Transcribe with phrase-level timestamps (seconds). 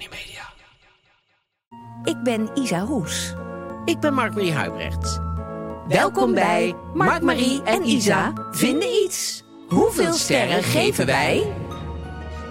[0.00, 0.52] Tony Media.
[2.04, 3.34] Ik ben Isa Roes.
[3.84, 5.18] Ik ben Mark-Marie Huibrecht.
[5.88, 9.42] Welkom bij Mark-Marie en Isa vinden iets.
[9.68, 11.52] Hoeveel sterren geven wij?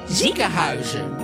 [0.07, 1.17] Ziekenhuizen.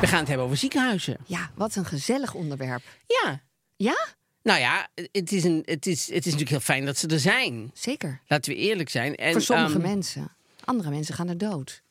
[0.00, 1.16] We gaan het hebben over ziekenhuizen.
[1.26, 2.82] Ja, wat een gezellig onderwerp.
[3.06, 3.42] Ja.
[3.76, 4.06] Ja?
[4.42, 7.20] Nou ja, het is, een, het, is, het is natuurlijk heel fijn dat ze er
[7.20, 7.70] zijn.
[7.74, 8.20] Zeker.
[8.26, 9.14] Laten we eerlijk zijn.
[9.14, 10.36] En, Voor sommige ehm, mensen.
[10.64, 11.82] Andere mensen gaan er dood.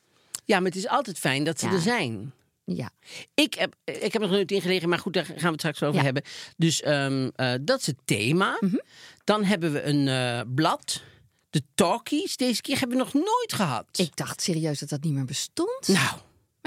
[0.48, 1.72] Ja, maar het is altijd fijn dat ze Ja.
[1.72, 2.32] er zijn.
[2.64, 2.90] Ja.
[3.34, 5.96] Ik heb, ik heb nog nooit ingelegen, maar goed, daar gaan we het straks over
[5.98, 6.02] Ja.
[6.04, 6.22] hebben.
[6.56, 8.58] Dus ehm, eh, dat is het thema.
[9.24, 11.02] Dan hebben we een eh, blad.
[11.50, 12.36] De talkies.
[12.36, 13.86] Deze keer hebben we nog nooit gehad.
[13.92, 15.88] Ik dacht serieus dat dat niet meer bestond.
[15.88, 16.20] Nou, Maar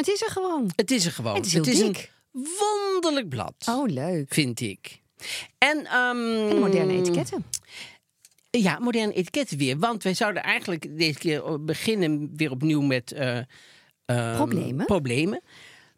[0.06, 0.72] het is er gewoon.
[0.76, 1.36] het is er gewoon.
[1.36, 2.12] Het is heel een dik.
[2.32, 4.34] wonderlijk blad, Oh, leuk.
[4.34, 5.00] vind ik.
[5.58, 7.46] En, ehm, En moderne etiketten.
[8.52, 9.78] Ja, moderne etiketten weer.
[9.80, 13.12] Want wij zouden eigenlijk deze keer beginnen weer opnieuw met...
[13.12, 13.38] eh,
[14.06, 14.86] ehm, Problemen.
[14.86, 15.42] Problemen.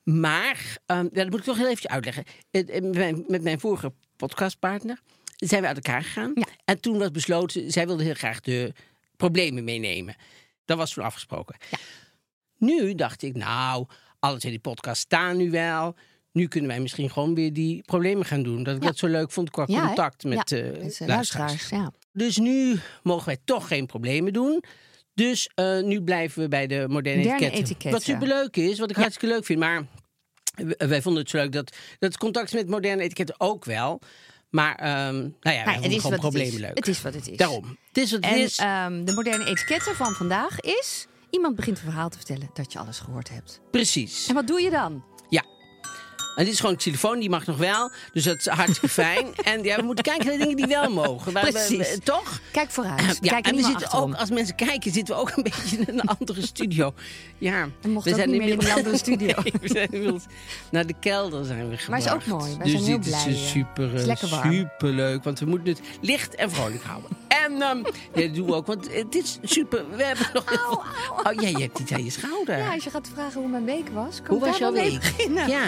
[0.04, 2.24] Maar, ehm, ja, dat moet ik toch heel even uitleggen.
[2.52, 2.82] Eh,
[3.28, 5.00] Met mijn, vorige podcastpartner
[5.36, 6.32] zijn we uit elkaar gegaan.
[6.36, 6.46] Ja.
[6.66, 8.74] En toen was besloten, zij wilde heel graag de
[9.18, 10.16] problemen meenemen.
[10.66, 11.56] Dat was toen afgesproken.
[12.58, 13.86] Nu dacht ik, nou,
[14.20, 15.96] alle twee die podcasts staan nu wel.
[16.32, 18.64] Nu kunnen wij misschien gewoon weer die problemen gaan doen.
[18.64, 18.88] Dat ik Ja.
[18.88, 21.08] dat zo leuk vond qua Ja, contact met, Ja, eh, luisteraars.
[21.34, 21.70] luisteraars.
[22.14, 24.64] Dus nu mogen wij toch geen problemen doen.
[25.14, 27.60] Dus eh, nu blijven we bij de moderne, Moderne etiketten.
[27.64, 27.92] etiketten.
[27.92, 29.60] Wat superleuk is, wat ik hartstikke leuk vind.
[29.60, 29.86] Maar
[30.78, 34.02] wij vonden het zo leuk dat, dat contact met moderne etiketten ook wel.
[34.50, 36.60] Maar ehm, nou ja, Nou, het is gewoon problemen is.
[36.60, 36.76] leuk.
[36.78, 37.38] Het is wat het is.
[37.38, 37.78] Daarom.
[37.88, 38.58] Het is wat het En is.
[38.58, 41.08] ehm, de moderne etiketten van vandaag is...
[41.30, 43.62] Iemand begint een verhaal te vertellen dat je alles gehoord hebt.
[43.72, 44.28] Precies.
[44.28, 45.04] En wat doe je dan?
[46.36, 47.92] En dit is gewoon een telefoon, die mag nog wel.
[48.14, 49.26] Dus dat is hartstikke fijn.
[49.44, 51.34] En ja, we moeten kijken naar dingen die wel mogen.
[51.34, 51.98] Maar we- we- Precies.
[52.04, 52.40] toch?
[52.52, 53.18] Kijk vooruit.
[53.22, 54.12] Ja, Kijk en we zitten achterom.
[54.14, 56.94] ook, als mensen kijken, zitten we ook een beetje in een andere studio.
[57.38, 59.28] Ja, mocht we ook niet meer in inmiddels- andere studio.
[59.44, 60.24] Nee, we zijn inmiddels
[60.72, 61.88] naar de kelder zijn we gebracht.
[61.88, 62.56] Maar is ook mooi.
[62.58, 63.48] Wij dus zijn heel dit blij, is eh.
[63.48, 64.54] super, Het is eh, lekker warm.
[64.54, 67.10] super leuk, want we moeten het licht en vrolijk houden.
[67.28, 67.78] En ehm
[68.14, 69.84] ja, dat doen we ook, want het is super.
[69.96, 71.32] We hebben nog heel veel.
[71.34, 72.58] Oh ja, je hebt iets aan je schouder.
[72.58, 75.00] Ja, als je gaat vragen hoe mijn week was, kan Hoe ik was jouw week?
[75.00, 75.48] beginnen.
[75.50, 75.64] Ja.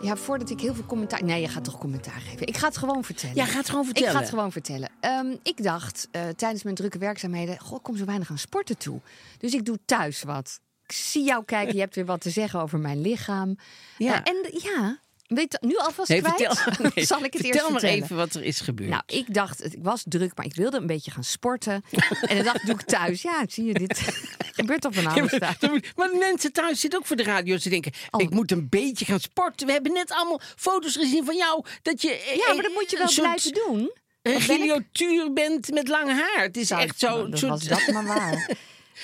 [0.00, 1.24] Ja, voordat ik heel veel commentaar...
[1.24, 2.46] Nee, je gaat toch commentaar geven.
[2.46, 3.36] Ik ga het gewoon vertellen.
[3.36, 4.12] Ja, ga het gewoon Ik vertellen.
[4.14, 4.90] ga het gewoon vertellen.
[5.00, 7.58] Ehm, ik dacht eh, tijdens mijn drukke werkzaamheden...
[7.60, 9.00] Goh, ik kom zo weinig aan sporten toe.
[9.38, 10.60] Dus ik doe thuis wat.
[10.86, 13.56] Ik zie jou kijken, je hebt weer wat te zeggen over mijn lichaam.
[13.98, 14.24] Ja.
[14.24, 14.98] Eh, en ja,
[15.36, 16.36] weet nu alvast Nee, kwijt?
[16.58, 18.04] vertel, nee, Zal ik het vertel eerst maar vertellen?
[18.04, 18.90] even wat er is gebeurd.
[18.90, 21.82] Nou, ik dacht, het- ik was druk, maar ik wilde een beetje gaan sporten.
[22.28, 23.22] en dan dacht ik, doe ik thuis.
[23.22, 23.98] Ja, zie je, dit
[24.60, 27.56] gebeurt op een Ja, andere maar, maar mensen thuis zitten ook voor de radio.
[27.58, 28.22] Ze denken, Oh.
[28.22, 29.66] ik moet een beetje gaan sporten.
[29.66, 31.64] We hebben net allemaal foto's gezien van jou.
[31.82, 33.92] Dat je eh, Ja, maar dat moet je wel een soort blijven doen.
[34.22, 36.42] Een giliotuur bent met lang haar.
[36.42, 37.26] Het is Nou, echt zo.
[37.30, 38.50] Soort- was dat maar waar.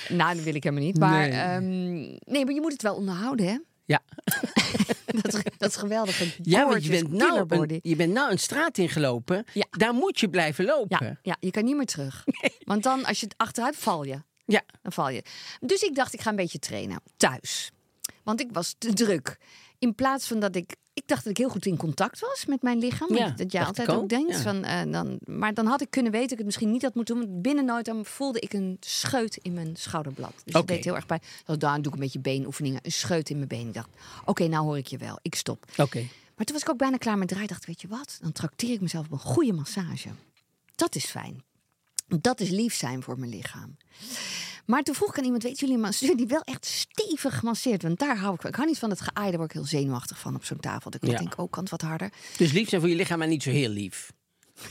[0.09, 0.97] nou, dat wil ik helemaal niet.
[0.99, 1.29] Maar
[1.61, 2.17] Nee.
[2.25, 3.57] nee maar je moet het wel onderhouden, hè?
[3.87, 4.01] Ja,
[5.21, 6.21] Dat, dat is geweldig.
[6.21, 9.45] een ja want je bent, nou een, je bent nou een straat ingelopen.
[9.53, 9.65] Ja.
[9.69, 11.05] Daar moet je blijven lopen.
[11.05, 12.23] Ja, ja, je kan niet meer terug.
[12.63, 14.21] Want dan, als je het achteruit val je.
[14.45, 14.61] Ja.
[14.81, 15.23] Dan val je.
[15.59, 17.01] Dus ik dacht, ik ga een beetje trainen.
[17.17, 17.71] Thuis.
[18.23, 19.37] Want ik was te druk.
[19.79, 20.75] In plaats van dat ik...
[21.07, 23.15] Ik dacht dat ik heel goed in contact was met mijn lichaam.
[23.15, 24.31] Ja, dat jij altijd ook ook, denkt.
[24.31, 24.41] ja.
[24.41, 26.95] Van, eh, dan, maar dan had ik kunnen weten dat ik het misschien niet had
[26.95, 27.27] moeten doen.
[27.27, 30.33] Want binnen nooit dan voelde ik een scheut in mijn schouderblad.
[30.43, 30.73] Dus dat Oké.
[30.73, 31.21] deed heel erg bij.
[31.45, 32.79] Dus daar doe ik een beetje beenoefeningen.
[32.83, 33.67] Een scheut in mijn been.
[33.67, 33.89] Ik dacht,
[34.25, 35.19] oké, nou hoor ik je wel.
[35.21, 35.65] Ik stop.
[35.77, 35.99] Oké.
[36.35, 37.47] Maar toen was ik ook bijna klaar met draaien.
[37.47, 38.17] dacht, weet je wat?
[38.21, 40.09] Dan trakteer ik mezelf op een goede massage.
[40.75, 41.43] Dat is fijn.
[42.07, 43.77] Dat is lief zijn voor mijn lichaam.
[44.67, 47.81] Maar toen vroeg ik aan iemand, weet jullie een masseur die wel echt stevig masseert?
[47.83, 48.49] Want daar hou ik van.
[48.49, 50.91] Ik hou niet van het geaaide, daar word ik heel zenuwachtig van op zo'n tafel.
[50.91, 51.17] Dat ik Ja.
[51.17, 52.11] denk, oh, kan het wat harder?
[52.37, 54.11] Dus lief zijn voor je lichaam, maar niet zo heel lief.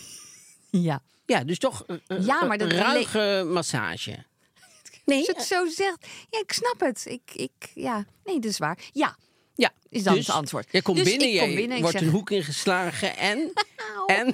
[0.70, 1.02] Ja.
[1.26, 4.24] Ja, dus toch een, een- Ja, maar dat- een ruige massage.
[5.04, 6.06] Nee, Als je het zo zegt.
[6.30, 7.06] Ja, ik snap het.
[7.06, 8.78] Ik, ik, ja, nee, dat is waar.
[8.92, 9.16] Ja,
[9.56, 9.70] ja.
[9.90, 10.66] is dan dus het antwoord.
[10.70, 13.52] Je komt Dus binnen, ik je kom binnen, ik wordt zeg- een hoek ingeslagen en...
[13.96, 14.06] Au.
[14.18, 14.26] en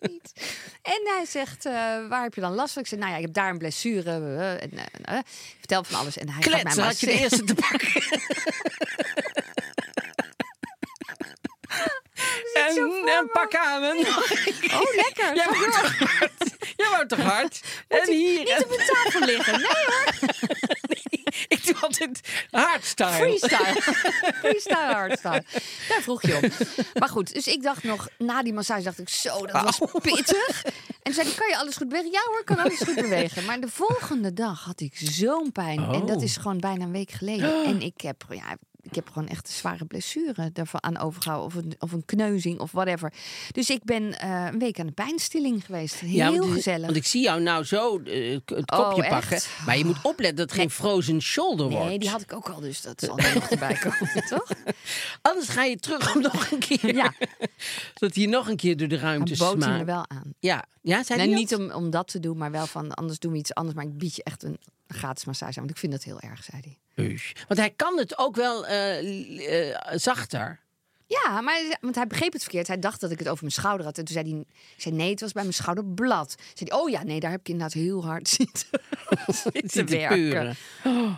[0.00, 0.32] niet.
[0.82, 1.72] En hij zegt, eh,
[2.08, 2.82] waar heb je dan last van?
[2.82, 4.10] Ik zeg, nou ja, ik heb daar een blessure.
[4.10, 4.70] eh, en,
[5.04, 5.18] eh,
[5.58, 6.18] vertel van alles.
[6.18, 8.02] En hij gaat mij kletsen had je de eerste te pakken.
[12.56, 13.82] En pak aan.
[13.82, 15.34] En Oh, lekker.
[15.34, 16.32] Jij wou toch hard?
[16.76, 17.60] Jij wou toch hard?
[17.88, 18.38] En hier.
[18.38, 19.52] Niet op mijn tafel liggen.
[19.52, 20.14] Nee hoor.
[21.48, 22.20] Ik doe altijd
[22.50, 23.08] hardstyle.
[23.10, 23.82] Freestyle.
[24.42, 25.44] Freestyle hardstyle.
[25.88, 26.50] Daar vroeg je om.
[26.94, 30.64] Maar goed, dus ik dacht nog, na die massage dacht ik, zo, dat was pittig.
[31.02, 32.10] En zei kan je alles goed bewegen?
[32.12, 33.44] Ja hoor, ik kan alles goed bewegen.
[33.44, 35.78] Maar de volgende dag had ik zo'n pijn.
[35.92, 36.22] En dat Oh.
[36.22, 37.64] is gewoon bijna een week geleden.
[37.64, 38.56] En ik heb, ja,
[38.88, 41.46] ik heb gewoon echt een zware blessure daarvan aan overgehouden.
[41.46, 43.12] Of een, of een kneuzing of whatever.
[43.52, 45.94] Dus ik ben eh, een week aan de pijnstilling geweest.
[45.94, 46.84] Heel Ja, want, gezellig.
[46.84, 49.08] Want ik zie jou nou zo eh, het kopje Oh, echt?
[49.08, 49.40] pakken.
[49.66, 51.86] Maar je moet opletten dat het geen frozen shoulder wordt.
[51.86, 54.48] Nee, die had ik ook al, dus dat zal er nog erbij komen, toch?
[55.22, 56.94] Anders ga je terug om nog een keer.
[56.94, 57.12] Ja.
[57.94, 59.84] Dat je nog een keer door de ruimte Dat bood hij me smaakt.
[59.84, 60.34] wel aan.
[60.38, 63.32] Ja, ja Nee, hij niet om, om dat te doen, maar wel van anders doen
[63.32, 63.76] we iets anders.
[63.76, 65.64] Maar ik bied je echt een gratis massage aan.
[65.64, 66.78] Want ik vind dat heel erg, zei hij.
[67.48, 70.60] Want hij kan het ook wel eh, eh, zachter.
[71.08, 72.66] Ja, maar want hij begreep het verkeerd.
[72.66, 73.98] Hij dacht dat ik het over mijn schouder had.
[73.98, 74.44] En toen zei hij,
[74.76, 76.34] zei nee, het was bij mijn schouderblad.
[76.54, 78.80] Zei hij, oh ja, nee, daar heb ik inderdaad heel hard zitten,
[79.52, 80.08] zitten werken.
[80.18, 80.56] peuren.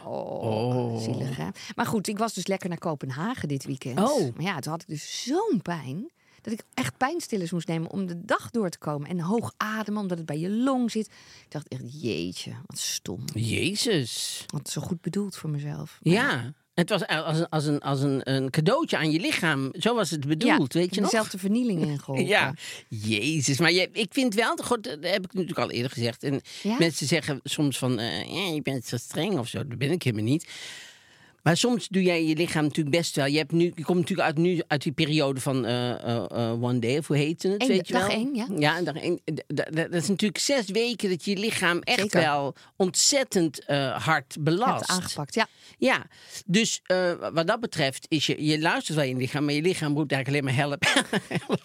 [0.05, 1.49] Oh, zielig hè.
[1.75, 3.99] Maar goed, ik was dus lekker naar Kopenhagen dit weekend.
[3.99, 4.35] Oh.
[4.35, 6.11] Maar ja, toen had ik dus zo'n pijn.
[6.49, 9.09] Dat ik echt pijnstillers moest nemen om de dag door te komen.
[9.09, 11.07] En hoog ademen, omdat het bij je long zit.
[11.07, 13.25] Ik dacht echt, jeetje, wat stom.
[13.35, 14.45] Jezus.
[14.47, 15.99] Wat zo goed bedoeld voor mezelf.
[16.03, 16.53] Ja.
[16.75, 19.69] Het was als een, als een, als een, een cadeautje aan je lichaam.
[19.79, 21.11] Zo was het bedoeld, weet je nog?
[21.11, 22.27] Dezelfde vernieling ingeholpen.
[22.27, 22.55] Ja,
[22.89, 23.59] jezus.
[23.59, 26.23] Maar je, ik vind wel, god, dat heb ik natuurlijk al eerder gezegd.
[26.23, 26.77] En Ja?
[26.79, 29.67] mensen zeggen soms van, eh, ja, je bent zo streng of zo.
[29.67, 30.49] Dat ben ik helemaal niet.
[31.43, 33.27] Maar soms doe jij je lichaam natuurlijk best wel.
[33.27, 36.63] Je, hebt nu, je komt natuurlijk uit, nu, uit die periode van eh, eh, eh,
[36.63, 37.63] One Day, of hoe heette het?
[37.63, 38.17] Eén- weet je dag wel?
[38.17, 38.47] één, ja.
[38.59, 39.21] Ja, dag één.
[39.47, 42.21] Dat is natuurlijk zes weken dat je lichaam echt Zeker.
[42.21, 43.63] wel ontzettend
[43.97, 44.89] hard belast.
[44.89, 45.47] hebt aangepakt, ja.
[45.79, 46.07] Ja,
[46.47, 46.83] dus
[47.33, 50.13] wat dat betreft is je, je luistert wel in je lichaam, maar je lichaam roept
[50.13, 50.85] eigenlijk alleen maar help.
[51.47, 51.63] help.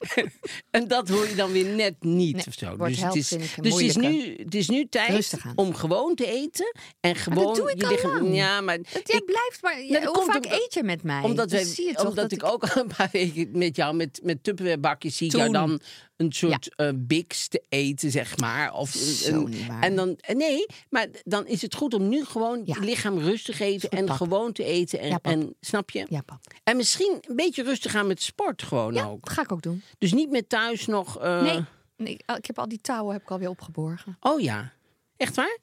[0.70, 2.76] en dat hoor je dan weer net niet Nee, of zo.
[2.76, 6.26] Dus, help het is, dus het is, nu, het is nu tijd om gewoon te
[6.26, 8.10] eten en gewoon doe ik je al lichaam.
[8.22, 8.34] lang.
[8.34, 9.82] Ja, maar Dat jij ik- blijft maar.
[9.82, 11.22] Ja, hoe vaak omdat- eet je met mij?
[11.22, 14.20] omdat, zie je toch omdat dat ik ook al een paar weken met jou met,
[14.22, 15.80] met Tupperwarebakjes zie ik jou dan
[16.16, 18.72] een soort eh biks te eten, zeg maar.
[18.74, 18.94] Of
[19.26, 19.54] een-.
[19.80, 22.74] En dan, nee, maar dan is het goed om nu gewoon Ja.
[22.78, 24.16] je lichaam rustig eten goed, en pap.
[24.16, 24.98] gewoon te eten.
[25.00, 26.06] En, Ja, en snap je?
[26.08, 26.38] Ja, pap.
[26.64, 29.24] En misschien een beetje rustig gaan met sport gewoon Ja, ook.
[29.24, 29.82] dat ga ik ook doen.
[29.98, 31.18] Dus niet met thuis nog.
[31.20, 31.64] eh, Nee,
[31.96, 34.16] nee, ik heb al die touwen heb ik alweer opgeborgen.
[34.20, 34.72] Oh ja,
[35.16, 35.58] echt waar?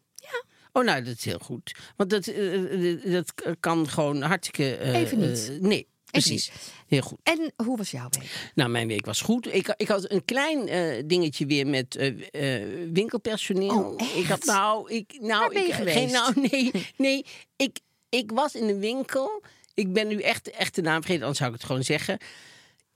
[0.80, 1.76] Oh, nou, dat is heel goed.
[1.96, 4.76] Want dat, eh, eh, dat kan gewoon hartstikke.
[4.76, 5.50] eh, Even niet.
[5.52, 6.52] eh, nee, precies.
[6.88, 7.18] Heel goed.
[7.24, 8.52] En hoe was jouw week?
[8.56, 9.54] Nou, mijn week was goed.
[9.54, 13.70] Ik, ik had een klein eh, dingetje weer met eh, eh, winkelpersoneel.
[13.84, 14.16] Oh, echt?
[14.16, 15.74] ik had nou, ik, nou, ik?
[15.74, 17.26] Geen, nou, nee, nee.
[17.56, 17.80] Ik,
[18.10, 19.44] ik was in een winkel.
[19.74, 22.18] Ik ben nu echt, echt de naam vergeten, anders zou ik het gewoon zeggen.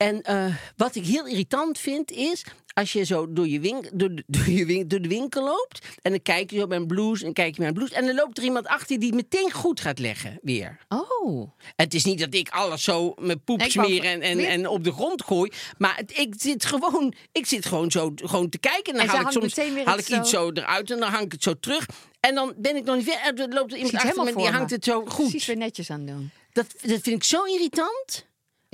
[0.04, 2.44] En eh, wat ik heel irritant vind is.
[2.74, 5.86] Als je zo door, je winkel, door, de- door, je win- door de winkel loopt.
[6.02, 7.26] En dan kijk je op mijn blouse.
[7.26, 7.94] En kijk je mijn blouse.
[7.96, 10.78] En dan loopt er iemand achter die meteen goed gaat leggen weer.
[10.90, 14.84] Oh, Het is niet dat ik alles zo met poep smeer en, en, en op
[14.84, 15.52] de grond gooi.
[15.78, 18.94] Maar het- ik zit gewoon, ik zit gewoon zo gewoon te kijken.
[18.94, 19.56] En dan En haal ik soms
[19.86, 21.86] haal ik iets zo- zo eruit en dan hang ik het zo terug.
[22.20, 23.20] En dan ben ik nog niet ver.
[23.20, 24.76] En dan loopt er iemand achter me die hangt me.
[24.76, 25.30] het zo goed.
[25.30, 26.32] precies weer netjes aan doen.
[26.54, 28.26] Dat, dat vind ik zo irritant.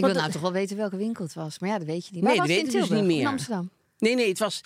[0.08, 1.60] Ik wil nou toch wel weten welke winkel het was.
[1.60, 2.24] Maar ja, dat weet je niet.
[2.24, 3.20] Nee, Waar dat weet ik dus niet meer.
[3.20, 3.70] In Amsterdam.
[3.98, 4.62] Nee, nee, het was...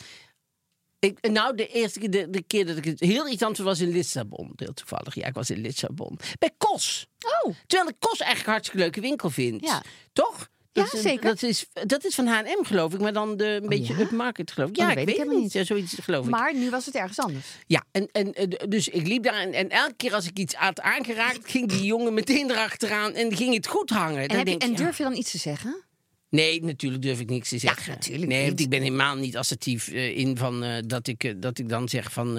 [1.00, 3.90] Ik, nou, de eerste keer, de, de keer dat ik het heel irritant was in
[3.90, 4.52] Lissabon.
[4.56, 5.16] Heel toevallig.
[5.16, 6.20] Ja, ik was in Lissabon.
[6.40, 7.08] Bij Kos.
[7.26, 9.62] Oh, Terwijl ik Kos eigenlijk een hartstikke leuke winkel vind.
[9.62, 9.82] Ja.
[10.14, 10.50] Toch?
[10.74, 11.24] Ja, is- zeker.
[11.30, 13.00] Dat is, dat is van H&M, geloof ik.
[13.00, 14.00] Maar dan de, een beetje ja?
[14.00, 14.78] upmarket, geloof ik.
[14.78, 15.54] Oh, Ja, ik weet weet ik het niet.
[15.54, 16.32] Ja, zoiets, geloof ik.
[16.32, 17.48] maar nu was het ergens anders.
[17.68, 20.54] Ja, en, en, eh, dus ik liep daar en, en elke keer als ik iets
[20.54, 21.40] had aangeraakt...
[21.52, 24.22] ging die jongen meteen erachteraan en ging het goed hangen.
[24.22, 24.84] En, Dan heb je, denk ik, en ja.
[24.84, 25.84] durf je dan iets te zeggen?
[26.30, 27.92] Nee, natuurlijk durf ik niks te zeggen.
[27.94, 28.48] natuurlijk Nee, niet.
[28.48, 31.90] want ik ben helemaal niet assertief eh, in van eh, dat, ik, dat ik dan
[31.90, 32.38] zeg van.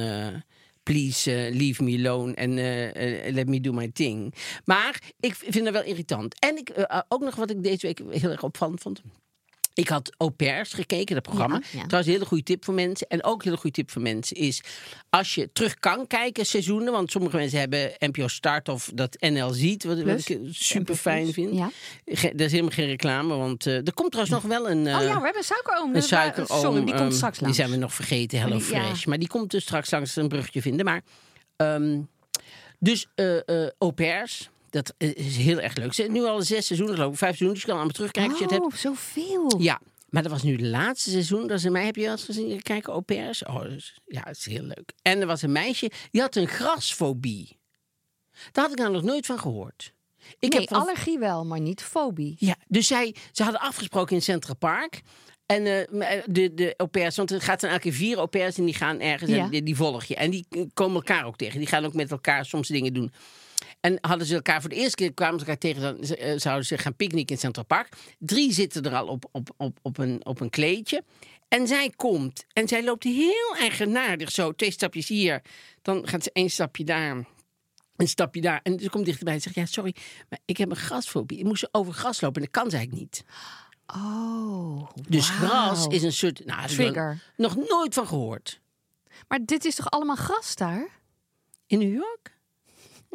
[0.85, 4.35] Please eh, leave me alone en eh, eh, let me do my thing.
[4.65, 6.39] Maar ik vind dat wel irritant.
[6.39, 9.03] En ik, ook nog wat ik deze week heel erg opvallend vond.
[9.75, 11.55] Ik had Au Pairs gekeken, dat programma.
[11.55, 11.79] Ja, ja.
[11.79, 13.07] Trouwens, een hele goede tip voor mensen.
[13.09, 14.61] En ook een hele goede tip voor mensen is...
[15.11, 16.93] als je terug kan kijken seizoenen...
[16.93, 19.85] want sommige mensen hebben NPO Start of dat NL Ziet...
[19.85, 21.55] wat, ik super fijn vind.
[21.55, 21.71] ja.
[22.05, 24.87] Ge- dat is helemaal geen reclame, want eh, er komt trouwens nog wel een...
[24.87, 25.95] eh, oh ja, we hebben een suikeroom.
[25.95, 26.61] een suikeroom.
[26.61, 27.57] Sorry, die komt ehm, straks Die langs.
[27.59, 28.65] zijn we nog vergeten, Hello die-.
[28.65, 29.05] Fresh.
[29.05, 30.85] Maar die komt dus straks langs een brugje vinden.
[30.85, 31.03] Maar,
[31.57, 32.01] ehm,
[32.79, 35.93] dus eh eh au pairs, dat is heel erg leuk.
[35.93, 37.19] Ze hebben nu al zes seizoenen, geloof ik.
[37.19, 38.73] Vijf seizoenen, dus je kan allemaal terugkijken als je het hebt.
[38.73, 39.61] Oh, zoveel.
[39.63, 41.47] Ja, maar dat was nu het laatste seizoen.
[41.47, 42.63] Dat is in mij, heb je wel eens gezien?
[42.63, 43.45] Kijken, au pairs.
[43.45, 44.93] Oh, dus, ja, het is heel leuk.
[45.03, 47.59] En er was een meisje, die had een grasfobie.
[48.53, 49.93] Daar had ik nou nog nooit van gehoord.
[50.39, 52.37] Ik nee, heb van allergie wel, maar niet fobie.
[52.39, 55.03] ja, dus zij, ze hadden afgesproken in Central Park.
[55.47, 58.27] En eh, eh, de, de au pairs, want er gaat dan elke keer vier au
[58.27, 59.45] pairs en die gaan ergens Ja.
[59.45, 60.15] en die, die volg je.
[60.15, 61.59] En die eh, komen elkaar ook tegen.
[61.59, 63.13] Die gaan ook met elkaar soms dingen doen.
[63.85, 66.67] En hadden ze elkaar voor de eerste keer kwamen ze elkaar tegen, dan eh, zouden
[66.67, 67.89] ze gaan picknicken in Central Park.
[68.19, 71.05] Drie zitten er al op, op, op, op, een, op een kleedje.
[71.49, 74.53] En zij komt en zij loopt heel eigenaardig zo.
[74.53, 75.43] Twee stapjes hier,
[75.83, 77.25] dan gaat ze één stapje daar.
[77.97, 78.61] Een stapje daar.
[78.63, 79.95] En ze komt dichterbij en zegt: Ja, sorry,
[80.29, 81.39] maar ik heb een grasfobie.
[81.39, 83.25] Ik moest over gras lopen en dat kan ze eigenlijk niet.
[83.87, 86.45] Oh, Dus gras is een soort.
[86.45, 87.23] Nou, Trigger.
[87.37, 88.61] Nog nooit van gehoord.
[89.29, 90.89] Maar dit is toch allemaal gras daar?
[91.67, 92.35] In New York?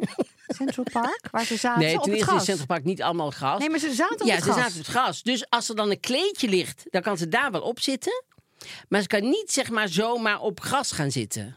[0.58, 2.44] Central Park, waar ze zaten Nee, op het gras.
[2.44, 3.58] Central Park niet allemaal gras.
[3.58, 4.62] Nee, maar ze zaten op ja, het ze gras.
[4.62, 5.22] zaten op het gras.
[5.22, 8.22] Dus als er dan een kleedje ligt, dan kan ze daar wel op zitten.
[8.88, 11.56] Maar ze kan niet zeg maar zomaar op gras gaan zitten.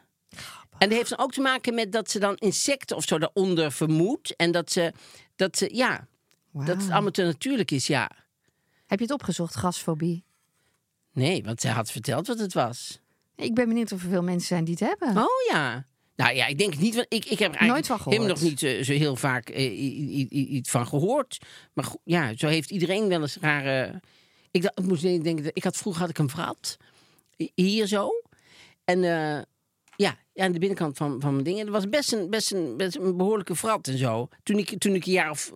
[0.78, 3.72] En dat heeft dan ook te maken met dat ze dan insecten of zo daaronder
[3.72, 4.36] vermoedt.
[4.36, 4.94] En dat ze,
[5.36, 6.08] dat ze ja,
[6.52, 8.10] dat het allemaal te natuurlijk is, ja.
[8.86, 10.24] Heb je het opgezocht, grasfobie?
[11.12, 13.00] Nee, want zij had verteld wat het was.
[13.36, 15.24] Ik ben benieuwd of er veel mensen zijn die het hebben.
[15.24, 15.86] Oh ja.
[16.16, 16.96] Nou ja, ik denk niet.
[16.96, 19.80] Want ik, ik heb er eigenlijk helemaal nog niet eh, zo heel vaak eh,
[20.32, 21.38] iets van gehoord.
[21.74, 24.02] Maar ja, zo heeft iedereen wel eens rare.
[24.52, 26.78] Ik, dacht, ik moest denken, ik had vroeger had ik een vrat
[27.38, 28.10] hi- hier zo.
[28.86, 29.42] En eh,
[29.96, 31.66] ja, ja, aan de binnenkant van, van mijn dingen.
[31.66, 34.28] Er was best een, best, een, best een behoorlijke vrat en zo.
[34.44, 35.52] Toen ik, toen ik een jaar of.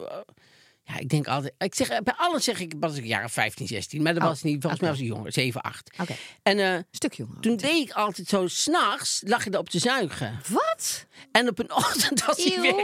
[0.88, 1.54] Ja, ik denk altijd.
[1.58, 4.02] Ik zeg, bij alles zeg ik, was ik of 15, 16.
[4.02, 4.58] Maar dat Oh, was niet.
[4.62, 5.90] Volgens mij was ik jonger, 7, 8.
[6.02, 7.42] Oké, En eh, stuk jongen.
[7.42, 10.40] toen deed ik altijd zo, s'nachts lag je erop te zuigen.
[10.50, 11.06] Wat?
[11.32, 12.76] En op een ochtend was hij weg.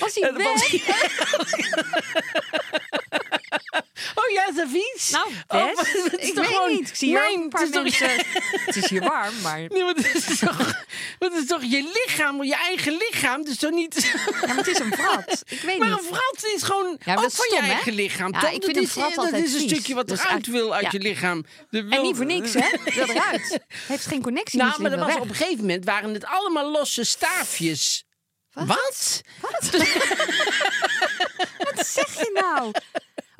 [0.00, 0.86] Was hij dan was weg?
[0.86, 2.06] hij-
[4.14, 5.10] oh ja, is dat vies?
[5.10, 6.88] Nou, Oh, het is ik toch weet gewoon niet.
[6.88, 8.26] Ik zie hier mijn- een paar het is toch- mensen...
[8.66, 9.58] het is hier warm, maar...
[9.58, 10.58] Nee, maar het is toch,
[11.18, 13.44] het is toch je lichaam, je eigen lichaam.
[13.44, 14.12] Dus toch niet...
[14.40, 15.42] Ja, maar het is een vrat.
[15.46, 15.98] Ik weet Maar niet.
[15.98, 17.72] een vrat is gewoon maar ook dat van is stom, je hè?
[17.72, 18.32] eigen lichaam.
[18.32, 18.50] Ja, toch?
[18.50, 19.70] ik dat vind een is, vrat dat altijd is een vies.
[19.70, 20.88] stukje wat Dus eruit uit- wil uit ja.
[20.92, 21.44] je lichaam.
[21.70, 22.60] De En wil- niet voor niks, hè?
[22.84, 23.48] Het wil eruit.
[23.48, 24.58] Het heeft geen connectie.
[24.58, 28.04] Nou, maar wil was op een gegeven moment waren het allemaal losse staafjes.
[28.52, 29.20] Wat?
[29.40, 29.64] Wat
[31.86, 32.70] zeg je nou?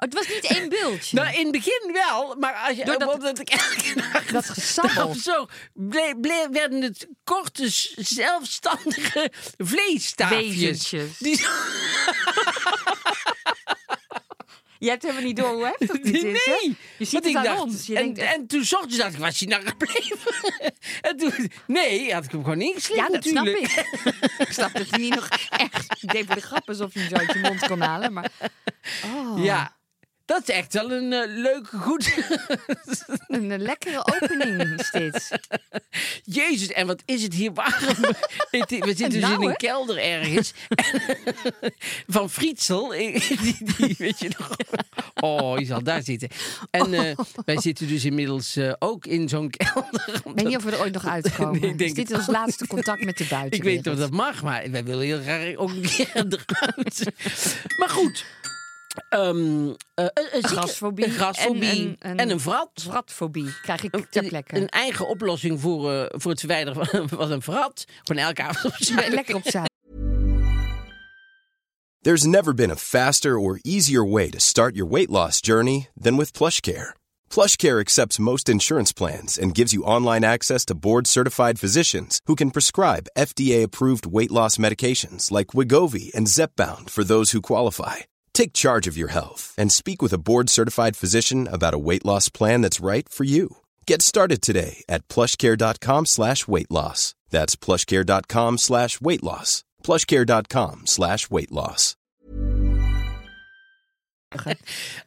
[0.00, 1.16] Oh, het was niet één bultje.
[1.16, 5.06] Nou, in het begin wel, maar als je, Doordat- omdat ik elke dag dat gesabbel.
[5.08, 10.88] Of zo ble- ble- werden het korte, zelfstandige vleesstaafjes.
[11.18, 11.40] Die,
[14.80, 16.28] Je hebt helemaal niet door hoe heftig dit is, hè?
[16.62, 16.76] nee.
[16.98, 17.86] Je ziet het aan dacht- ons.
[17.86, 20.52] Je en, denkt en toen zocht je dacht ik, was hij nou gebleven?
[21.00, 23.72] en toen, nee, had ik hem gewoon ingeslikt Ja, dat snap natuurlijk.
[23.72, 24.16] ik.
[24.38, 25.96] ik snap dat hij niet nog echt...
[26.02, 28.30] Ik deed voor de grap alsof je hem zo uit je mond kon halen, maar...
[29.04, 29.76] Oh, Ja,
[30.28, 32.06] dat is echt wel een eh, leuke, goed...
[33.28, 35.38] Een eh, lekkere opening is dit.
[36.38, 37.72] Jezus, en wat is het hier warm?
[38.50, 39.56] We zitten dus Nou, in een hè?
[39.56, 40.52] kelder ergens.
[42.06, 42.88] Van Frietsel.
[42.88, 43.22] Die,
[43.76, 44.56] die, weet je nog?
[45.14, 46.28] Oh, je zal daar zitten.
[46.70, 50.20] En eh, wij zitten dus inmiddels ook in zo'n kelder.
[50.24, 51.60] Ik weet niet of we er ooit nog uitkomen.
[51.60, 53.84] Nee, ik is dit het ons laatste contact met de Ik buitenwereld?
[53.84, 57.12] weet niet of dat mag, maar wij willen heel graag ook een keer eruit.
[57.78, 58.24] Maar goed.
[59.08, 61.68] Ehm, eh, een- een zieke- Grasfobie Een grasfobie.
[61.70, 62.70] en En een- een, een- vrat.
[62.74, 64.56] Vratfobie krijg ik ter Een, plekke.
[64.56, 67.84] een eigen oplossing voor, eh, voor het verwijderen van, van een vrat.
[68.04, 68.90] Gewoon elke avond.
[69.08, 69.66] Lekker opzij.
[72.00, 76.16] There's never been a faster or easier way to start your weight loss journey than
[76.16, 76.94] with PlushCare.
[77.28, 82.50] PlushCare accepts most insurance plans and gives you online access to board-certified physicians who can
[82.50, 87.96] prescribe FDA-approved weight loss medications like Wigovi and Zepbound for those who qualify.
[88.38, 92.28] Take charge of your health and speak with a board-certified physician about a weight loss
[92.28, 93.56] plan that's right for you.
[93.84, 97.16] Get started today at plushcare.com slash weight loss.
[97.30, 99.64] That's plushcare.com slash weight loss.
[99.82, 101.96] plushcare.com slash weight loss.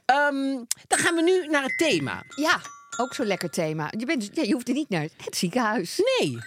[0.06, 2.24] Ehm, dan gaan we nu naar het thema.
[2.36, 2.62] Ja,
[2.98, 3.94] ook zo'n lekker thema.
[3.98, 6.02] Je, bent, ja, je hoeft er niet naar het ziekenhuis.
[6.20, 6.38] Nee,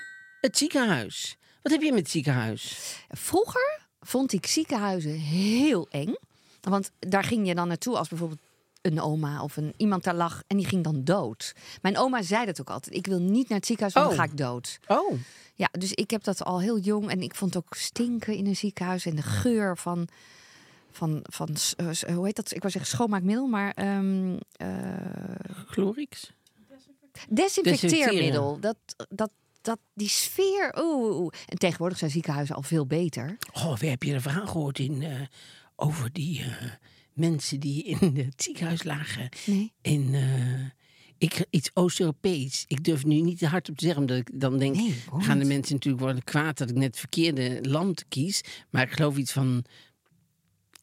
[0.41, 1.37] het ziekenhuis.
[1.63, 2.79] Wat heb je met het ziekenhuis?
[3.09, 6.15] Vroeger vond ik ziekenhuizen heel eng.
[6.69, 8.41] Want daar ging je dan naartoe als bijvoorbeeld
[8.83, 11.53] een oma of een, iemand daar lag en die ging dan dood.
[11.83, 12.95] Mijn oma zei dat ook altijd.
[12.95, 14.25] Ik wil niet naar het ziekenhuis, want dan Oh.
[14.25, 14.79] ga ik dood.
[14.87, 15.19] Oh,
[15.55, 18.57] Ja, dus ik heb dat al heel jong en ik vond ook stinken in een
[18.57, 20.09] ziekenhuis en de geur van.
[20.91, 22.51] Van, van eh, hoe heet dat?
[22.55, 24.69] Ik wou zeggen schoonmaakmiddel, maar ehm eh,
[25.67, 26.33] Chlorix.
[27.29, 28.61] desinfecteermiddel.
[28.61, 28.77] Dat,
[29.09, 29.31] dat,
[29.63, 30.75] dat, die sfeer.
[30.79, 31.33] Oeh, oeh.
[31.47, 33.37] En tegenwoordig zijn ziekenhuizen al veel beter.
[33.53, 35.21] Oh, heb je een verhaal gehoord in, eh,
[35.77, 36.71] over die eh,
[37.13, 39.29] mensen die in het ziekenhuis lagen?
[39.47, 39.73] Nee.
[39.81, 40.65] In eh,
[41.19, 42.65] ik, iets Oost-Europees.
[42.69, 44.77] Ik durf nu niet te hard op te zeggen, omdat ik dan denk...
[44.77, 48.41] Nee, gaan de mensen natuurlijk worden kwaad dat ik net het verkeerde land kies.
[48.71, 49.65] Maar ik geloof iets van...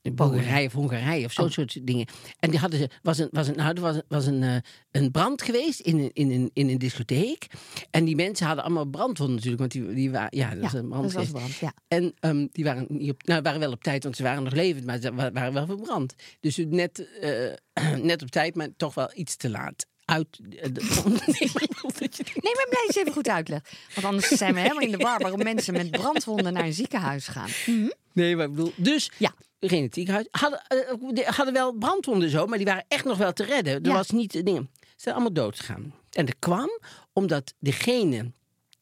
[0.01, 1.51] Bulgarije of Hongarije of zo'n Oh.
[1.51, 2.07] soort dingen.
[2.39, 4.55] En die hadden ze, was een, was een, nou, er was, was een, eh,
[4.91, 7.47] een brand geweest in een, in, een, in een discotheek.
[7.91, 10.87] En die mensen hadden allemaal brandwonden natuurlijk, want die, die waren, ja, dat was een
[10.89, 11.57] brand dat was geweest.
[11.59, 11.97] brand, ja.
[11.97, 14.53] En ehm, die waren, niet op, nou, waren wel op tijd, want ze waren nog
[14.53, 16.13] levend, maar ze wa- waren wel verbrand.
[16.39, 19.85] Dus net, eh, net op tijd, maar toch wel iets te laat.
[20.05, 20.27] Uit.
[20.49, 23.69] eh, de- Nee, maar ik bedoel dat je- Nee, maar blij eens even goed uitleggen.
[23.93, 27.27] Want anders zijn we helemaal in de war waarom mensen met brandwonden naar een ziekenhuis
[27.27, 27.49] gaan.
[27.65, 27.89] Hm?
[28.13, 29.33] Nee, maar ik bedoel, dus Ja.
[29.69, 30.27] Ziekenhuis.
[30.31, 33.73] Hadden, eh, hadden wel brandwonden zo, maar die waren echt nog wel te redden.
[33.73, 33.93] Er Ja.
[33.93, 34.69] was niet eh, dingen.
[34.81, 35.93] Ze zijn allemaal dood gegaan.
[36.11, 36.69] En dat kwam
[37.13, 38.31] omdat degene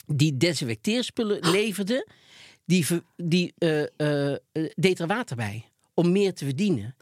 [0.08, 2.08] die desinfecteerspullen leverde,
[2.66, 4.34] die, die eh,
[4.76, 6.96] deed er water bij om meer te verdienen.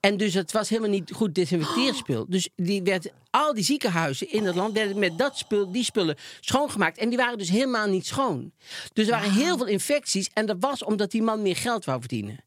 [0.00, 2.26] En dus het was helemaal niet goed desinfecteerspul.
[2.28, 6.16] Dus die werd, al die ziekenhuizen in het land werden met dat spul, die spullen
[6.40, 6.98] schoongemaakt.
[6.98, 8.52] En die waren dus helemaal niet schoon.
[8.92, 10.30] Dus er waren heel veel infecties.
[10.32, 12.38] En dat was omdat die man meer geld wou verdienen.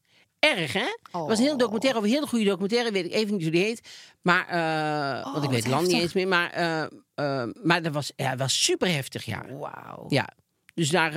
[0.41, 0.79] Erg, hè?
[0.79, 2.91] Er was een heel documentaire over een hele goede documentaire.
[2.91, 3.89] Weet ik even niet hoe die heet.
[4.21, 6.27] Maar, eh, want ik weet het land niet eens meer.
[6.27, 6.81] Maar, eh,
[7.15, 9.45] eh, maar dat was, ja, was super heftig, ja.
[9.59, 10.05] Wauw.
[10.07, 10.29] Ja,
[10.73, 11.13] dus daar,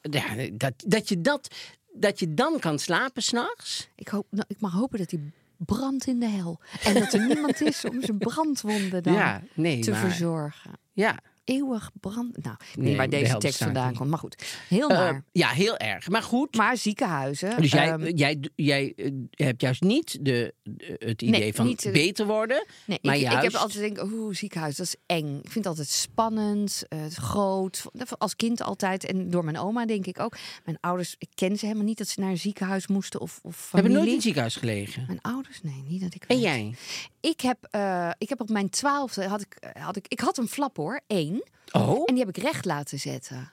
[0.00, 1.54] ja, dat, dat, je dat,
[1.92, 3.88] dat je dan kan slapen s'nachts.
[3.96, 5.20] Ik, hoop, nou, ik mag hopen dat hij
[5.56, 6.60] brandt in de hel.
[6.84, 10.70] En dat er niemand is om zijn brandwonden dan Ja, nee, te maar- verzorgen.
[10.92, 11.18] Ja.
[11.44, 12.42] Eeuwig brand.
[12.44, 14.10] Nou, Nee, niet waar de deze tekst vandaan komt.
[14.10, 15.24] Maar goed, heel Eh, naar.
[15.32, 16.08] ja, heel erg.
[16.08, 16.54] Maar goed.
[16.56, 17.60] maar ziekenhuizen.
[17.60, 19.10] dus jij, ehm, jij, jij eh,
[19.46, 22.66] hebt juist niet de, de- het idee Nee, van niet, eh, beter worden.
[22.86, 25.36] Nee, maar ik, juist, ik heb altijd denk, oeh, ziekenhuis, dat is eng.
[25.36, 27.82] Ik vind het altijd spannend, eh, groot.
[28.18, 29.04] Als kind altijd.
[29.04, 30.36] En door mijn oma denk ik ook.
[30.64, 33.56] Mijn ouders, ik ken ze helemaal niet dat ze naar een ziekenhuis moesten of, of
[33.56, 33.72] we familie.
[33.72, 35.04] hebben nooit in het ziekenhuis gelegen.
[35.06, 35.62] Mijn ouders?
[35.62, 36.44] Nee, niet dat ik En weet.
[36.44, 36.74] jij?
[37.20, 40.38] Ik heb, eh, ik heb op mijn twaalfde, had ik, eh, had ik, ik had
[40.38, 41.31] een flap hoor, één.
[41.72, 43.52] Oh, En die heb ik recht laten zetten.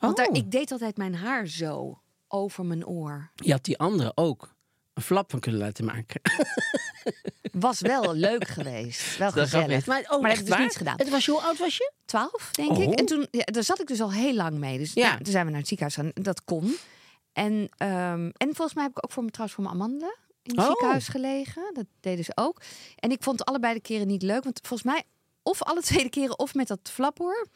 [0.00, 0.36] Want daar, Oh.
[0.36, 3.30] ik deed altijd mijn haar zo over mijn oor.
[3.34, 4.54] je had die andere ook
[4.94, 6.20] een flap van kunnen laten maken.
[7.52, 9.18] Was wel leuk geweest.
[9.18, 9.86] Wel Dat gezellig.
[9.86, 10.96] maar, oh, maar dat echt heb ik dus niet gedaan.
[10.96, 11.92] Het was, hoe oud was je?
[12.04, 12.82] 12, denk Oh.
[12.82, 12.98] ik.
[12.98, 14.78] En toen, ja, daar zat ik dus al heel lang mee.
[14.78, 15.16] Dus Ja.
[15.16, 16.24] toen zijn we naar het ziekenhuis gegaan.
[16.24, 16.76] Dat kon.
[17.32, 20.50] En, ehm, en volgens mij heb ik ook voor, me- trouwens voor mijn amandelen in
[20.54, 20.66] het Oh.
[20.66, 21.70] ziekenhuis gelegen.
[21.74, 22.60] Dat deden ze ook.
[22.96, 24.44] En ik vond allebei de keren niet leuk.
[24.44, 25.02] Want volgens mij,
[25.46, 27.46] of alle tweede keren, of met dat flaphoor,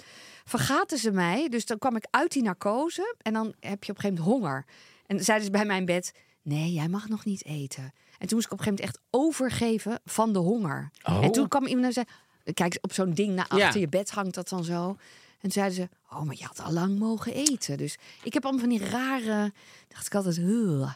[0.45, 1.49] vergaten ze mij.
[1.49, 3.15] Dus dan kwam ik uit die narcose.
[3.23, 4.65] En dan heb je op een gegeven moment honger.
[5.07, 7.93] En dan zeiden ze bij mijn bed, nee, jij mag nog niet eten.
[8.19, 10.91] En toen moest ik op een gegeven moment echt overgeven van de honger.
[11.03, 11.25] Oh.
[11.25, 12.07] En toen kwam iemand en zei,
[12.55, 13.81] kijk, op zo'n ding naar achter Ja.
[13.81, 14.97] je bed hangt dat dan zo.
[15.41, 17.77] En zeiden ze, oh, maar je had al lang mogen eten.
[17.77, 19.53] Dus ik heb allemaal van die rare,
[19.89, 20.95] dacht ik altijd, "Ugh."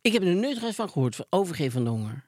[0.00, 2.24] Ik heb er nooit van gehoord, van overgeven van de honger.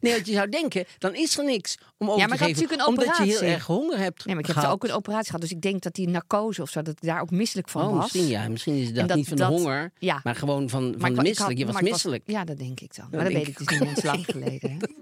[0.00, 2.52] Nee, want je zou denken, dan is er niks om over maar te geven.
[2.62, 3.54] natuurlijk een omdat je heel operatie.
[3.54, 4.72] erg honger hebt Nee, maar ik heb gehad.
[4.74, 5.40] ook een operatie gehad.
[5.40, 7.92] Dus ik denk dat die narcose of zo, dat ik daar ook misselijk van Oh,
[7.92, 8.02] was.
[8.12, 8.48] misschien ja.
[8.48, 10.20] Misschien is dat, dat- niet van dat- de honger, ja.
[10.24, 11.38] maar gewoon van, van ik misselijk.
[11.38, 12.22] had- je was misselijk.
[12.26, 13.06] ja, dat denk ik dan.
[13.10, 14.70] Maar Dat dat weet ik dus niet eens lang geleden.
[14.70, 14.76] Hè?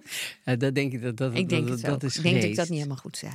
[0.44, 2.56] Ja, dat denk ik dat dat, Ik denk dat, dat is Ik denk dat ik
[2.56, 3.32] dat niet helemaal goed zei.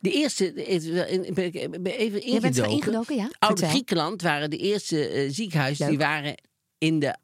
[0.00, 3.16] De eerste, even Jij bent ingedoken.
[3.16, 3.30] ja?
[3.38, 3.66] Oude.
[3.66, 6.34] Griekenland waren de eerste eh, ziekenhuizen die waren
[6.78, 7.16] in de.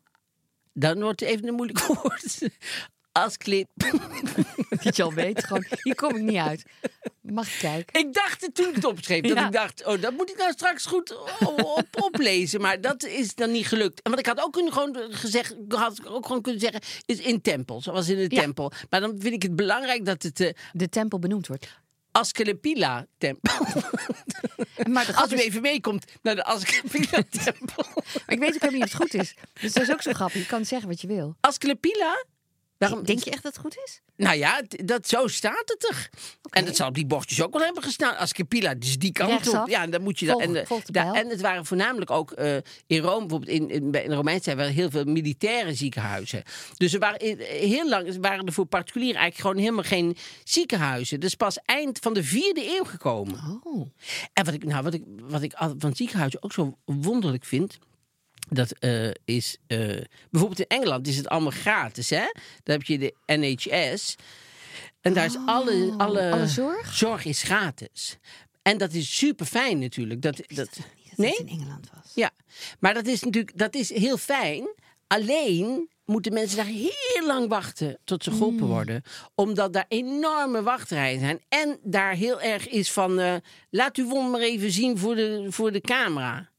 [0.73, 2.39] Dan wordt het even een moeilijk woord.
[3.25, 3.69] Asclip.
[4.83, 6.63] Dat je al weet, gewoon, hier kom ik niet uit.
[7.21, 8.01] Mag ik kijken?
[8.01, 9.23] Ik dacht het toen ik het opschreef.
[9.23, 9.47] Dat Ja.
[9.47, 12.61] ik dacht, oh, dat moet ik nou straks goed op, op- oplezen.
[12.61, 14.03] Maar dat is dan niet gelukt.
[14.03, 17.41] En wat ik had ook kunnen gewoon gezegd, had ook gewoon kunnen zeggen, is in
[17.41, 17.81] tempel.
[17.83, 18.41] Zoals in de Ja.
[18.41, 18.73] tempel.
[18.91, 21.69] Maar dan vind ik het belangrijk dat het de De tempel benoemd wordt.
[22.13, 23.67] Asclepila tempel.
[24.93, 27.85] Maar de grap Als u is- even meekomt naar de Asclepila tempel.
[27.95, 29.35] Maar ik weet ook helemaal niet of het goed is.
[29.61, 30.41] Dus dat is ook zo grappig.
[30.41, 31.37] Je kan zeggen wat je wil.
[31.41, 32.25] Asclepila?
[32.79, 34.01] Waarom, Denk je echt dat het goed is?
[34.17, 36.11] Nou ja, dat, zo staat het er.
[36.51, 38.17] En dat zal op die bordjes ook wel hebben gestaan.
[38.17, 39.63] Asclepila, dus die kant Rechtsaf.
[39.63, 39.69] op.
[39.69, 40.41] Ja, dan moet je dat.
[40.41, 44.57] En, en het waren voornamelijk ook eh, in Rome, bijvoorbeeld in, in, in Romeinse tijd,
[44.57, 46.43] waren heel veel militaire ziekenhuizen.
[46.77, 51.21] Dus er waren heel lang waren er voor particulieren eigenlijk gewoon helemaal geen ziekenhuizen.
[51.21, 53.61] Dus pas eind van de vierde eeuw gekomen.
[53.63, 53.89] Oh.
[54.33, 57.79] En wat ik, nou, wat ik, wat ik van ziekenhuizen ook zo wonderlijk vind.
[58.51, 59.79] Dat eh, is eh,
[60.31, 62.25] bijvoorbeeld in Engeland is het allemaal gratis, hè?
[62.63, 64.15] Dan heb je de NHS.
[65.01, 66.95] En daar is alle, alle, Oh, alle zorg?
[66.95, 68.17] zorg is gratis.
[68.63, 70.23] En dat is super fijn natuurlijk.
[70.23, 70.79] Dat, dat, Dat
[71.17, 71.37] nee?
[71.37, 72.13] in Engeland was.
[72.15, 72.31] Ja,
[72.81, 74.69] maar dat is natuurlijk dat is heel fijn.
[75.07, 78.69] Alleen moeten mensen daar heel lang wachten tot ze geholpen Mm.
[78.71, 79.03] worden.
[79.35, 81.41] Omdat daar enorme wachtrijen zijn.
[81.49, 83.19] En daar heel erg is van...
[83.21, 83.35] eh,
[83.71, 86.51] laat uw wond maar even zien voor de, voor de camera.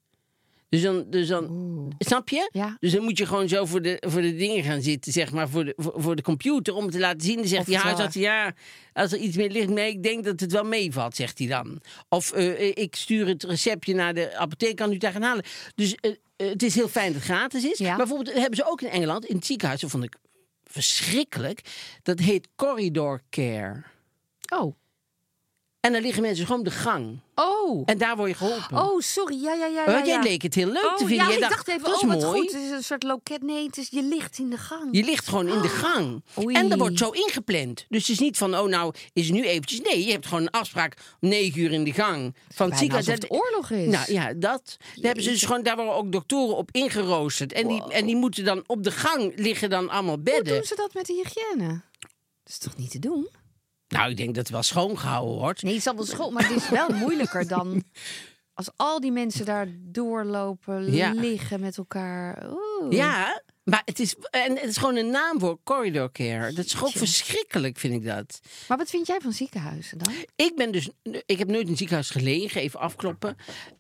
[0.70, 2.50] Dus dan, dus dan snap je?
[2.52, 2.78] Ja.
[2.80, 5.50] Dus dan moet je gewoon zo voor de, voor de dingen gaan zitten, zeg maar,
[5.50, 7.36] voor de, voor, voor de computer, om het te laten zien.
[7.36, 8.54] Dan zegt Of die het, huisarts, ja,
[8.94, 11.82] als er iets mee ligt, nee, ik denk dat het wel meevalt, zegt hij dan.
[12.10, 15.44] Of eh, ik stuur het receptje naar de apotheek, kan u daar gaan halen.
[15.76, 17.78] Dus eh, eh, het is heel fijn dat het gratis is.
[17.78, 17.88] Ja.
[17.88, 20.16] Maar bijvoorbeeld hebben ze ook in Engeland, in het ziekenhuis, dat vond ik
[20.64, 21.62] verschrikkelijk.
[22.04, 23.84] Dat heet corridor care.
[24.54, 24.76] Oh.
[25.80, 27.20] En dan liggen mensen gewoon op de gang.
[27.36, 27.84] Oh.
[27.86, 28.78] En daar word je geholpen.
[28.78, 29.42] Oh, sorry.
[29.42, 29.86] Ja, ja, ja.
[29.86, 30.22] Want ja, jij ja.
[30.22, 31.26] leek het heel leuk oh, te vinden.
[31.26, 32.40] Ja, Jij ik dacht even, dat is oh, wat mooi.
[32.40, 32.52] goed.
[32.52, 33.42] Het is een soort loket.
[33.42, 34.88] Nee, het is, je ligt in de gang.
[34.92, 36.24] Je ligt gewoon in de gang.
[36.40, 36.56] Oei.
[36.56, 37.86] En dat wordt zo ingepland.
[37.90, 39.82] Dus het is niet van, oh nou, is het nu eventjes.
[39.82, 42.36] Nee, je hebt gewoon een afspraak om negen uur in de gang.
[42.54, 43.08] Van het ziekenhuis.
[43.08, 43.92] het oorlog is.
[43.92, 44.78] Nou ja, dat.
[44.78, 47.54] Daar, hebben ze dus gewoon, daar worden ook doktoren op ingeroosterd.
[47.54, 50.54] En, die, en die moeten dan op de gang liggen dan allemaal Hoe bedden.
[50.54, 51.82] doen ze dat met de hygiëne?
[52.44, 53.30] Dat is toch niet te doen?
[53.90, 55.62] Nou, ik denk dat het wel schoongehouden wordt.
[55.64, 57.84] Nee, het zal wel school, maar het is wel moeilijker dan
[58.54, 61.12] als al die mensen daar doorlopen, Ja.
[61.12, 62.46] liggen met elkaar.
[62.50, 62.92] Oeh.
[62.92, 66.54] Ja, maar het is, en het is gewoon een naam voor corridor care.
[66.54, 68.40] Dat is gewoon verschrikkelijk, vind ik dat.
[68.68, 70.14] Maar wat vind jij van ziekenhuizen dan?
[70.36, 70.90] Ik ben dus,
[71.26, 73.36] ik heb nooit in een ziekenhuis gelegen, even afkloppen.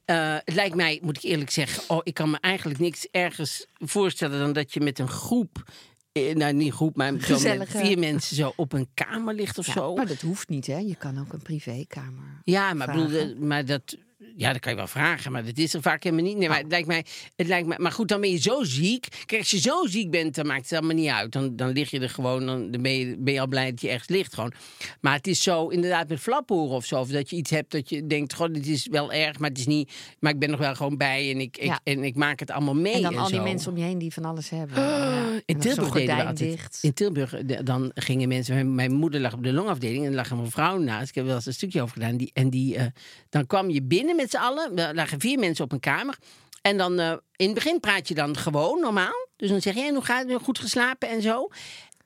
[0.05, 3.65] Eh, het lijkt mij, moet ik eerlijk zeggen, oh, ik kan me eigenlijk niks ergens
[3.77, 5.63] voorstellen dan dat je met een groep,
[6.13, 7.77] nou niet groep, maar Gezellige.
[7.77, 9.95] vier mensen zo op een kamer ligt of zo.
[9.95, 10.77] Maar dat hoeft niet, hè?
[10.77, 12.41] Je kan ook een privékamer.
[12.43, 13.33] Ja, maar, bedoel, vragen.
[13.35, 13.97] eh, maar dat.
[14.35, 16.37] Ja, dat kan je wel vragen, maar dat is er vaak helemaal niet.
[16.37, 17.05] Nee, maar het lijkt mij,
[17.35, 17.77] het lijkt mij.
[17.79, 19.07] Maar goed, dan ben je zo ziek.
[19.25, 21.31] Kijk, als je zo ziek bent, dan maakt het allemaal niet uit.
[21.31, 23.89] Dan, dan lig je er gewoon, dan ben je, ben je al blij dat je
[23.89, 24.51] ergens ligt gewoon.
[25.01, 26.99] Maar het is zo, inderdaad, met flaphoren of zo.
[26.99, 29.57] Of dat je iets hebt dat je denkt, god, dit is wel erg, maar het
[29.57, 29.91] is niet.
[30.19, 31.79] Maar ik ben nog wel gewoon bij en ik, ik, Ja.
[31.83, 32.93] en ik maak het allemaal mee.
[32.93, 34.81] En dan al die mensen om je heen die van alles hebben.
[34.81, 35.27] Ja.
[35.27, 36.49] En In Tilburg deden we gordijn altijd.
[36.51, 36.79] dicht.
[36.81, 38.53] In Tilburg dan gingen mensen.
[38.55, 41.09] Mijn, mijn moeder lag op de longafdeling en er lag een vrouw naast.
[41.09, 42.17] Ik heb wel eens een stukje over gedaan.
[42.17, 42.85] Die, en die, eh,
[43.29, 44.77] dan kwam je binnen met z'n allen.
[44.77, 46.17] Er lagen vier mensen op een kamer.
[46.61, 49.27] En dan eh, in het begin praat je dan gewoon normaal.
[49.35, 50.41] Dus dan zeg je, "En hoe gaat het?
[50.41, 51.49] Goed geslapen en zo.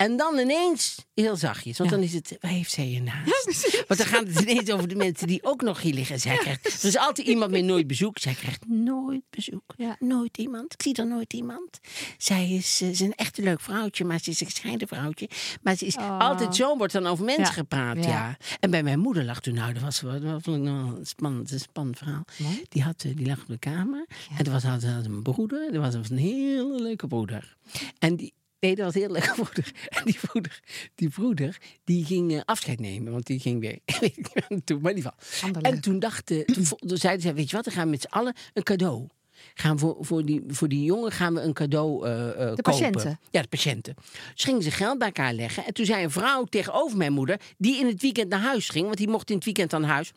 [0.03, 1.77] En dan ineens heel zachtjes.
[1.77, 3.83] Want dan is het, waar heeft zij je naast?
[3.87, 6.15] want dan gaat het ineens over de mensen die ook nog hier liggen.
[6.15, 8.17] En zij krijgt, er is altijd iemand met nooit bezoek.
[8.17, 9.73] Zij krijgt nooit bezoek.
[9.77, 9.95] Ja.
[9.99, 10.73] Nooit iemand.
[10.73, 11.79] Ik zie er nooit iemand.
[12.17, 15.29] Zij is, ze is een echt leuk vrouwtje, maar ze is een gescheiden vrouwtje.
[15.61, 18.05] Maar ze is altijd zo wordt dan over mensen gepraat.
[18.05, 18.37] Ja.
[18.59, 22.25] En bij mijn moeder lag toen, nou, dat was dat een spannend, een spannend verhaal.
[22.69, 24.05] Die, had, eh, die lag op de kamer.
[24.37, 25.73] En er was had, had een broeder.
[25.73, 27.57] Er was een hele leuke broeder.
[27.99, 28.33] En die.
[28.63, 29.71] Nee, dat was heel leuke broeder.
[29.97, 30.59] En die broeder,
[30.95, 33.11] die, broeder, die ging eh, afscheid nemen.
[33.11, 33.79] Want die ging weer.
[34.81, 35.61] maar in ieder geval.
[35.61, 38.33] En toen dachten, toen, zeiden ze, weet je wat, dan gaan we met z'n allen
[38.53, 39.07] een cadeau.
[39.53, 42.63] Gaan voor, voor, die, voor die jongen gaan we een cadeau eh eh, kopen.
[42.63, 43.19] patiënten?
[43.29, 43.95] Ja, de patiënten.
[44.33, 45.65] Dus gingen ze geld bij elkaar leggen.
[45.65, 48.85] En toen zei een vrouw tegenover mijn moeder, die in het weekend naar huis ging,
[48.85, 50.11] want die mocht in het weekend naar huis.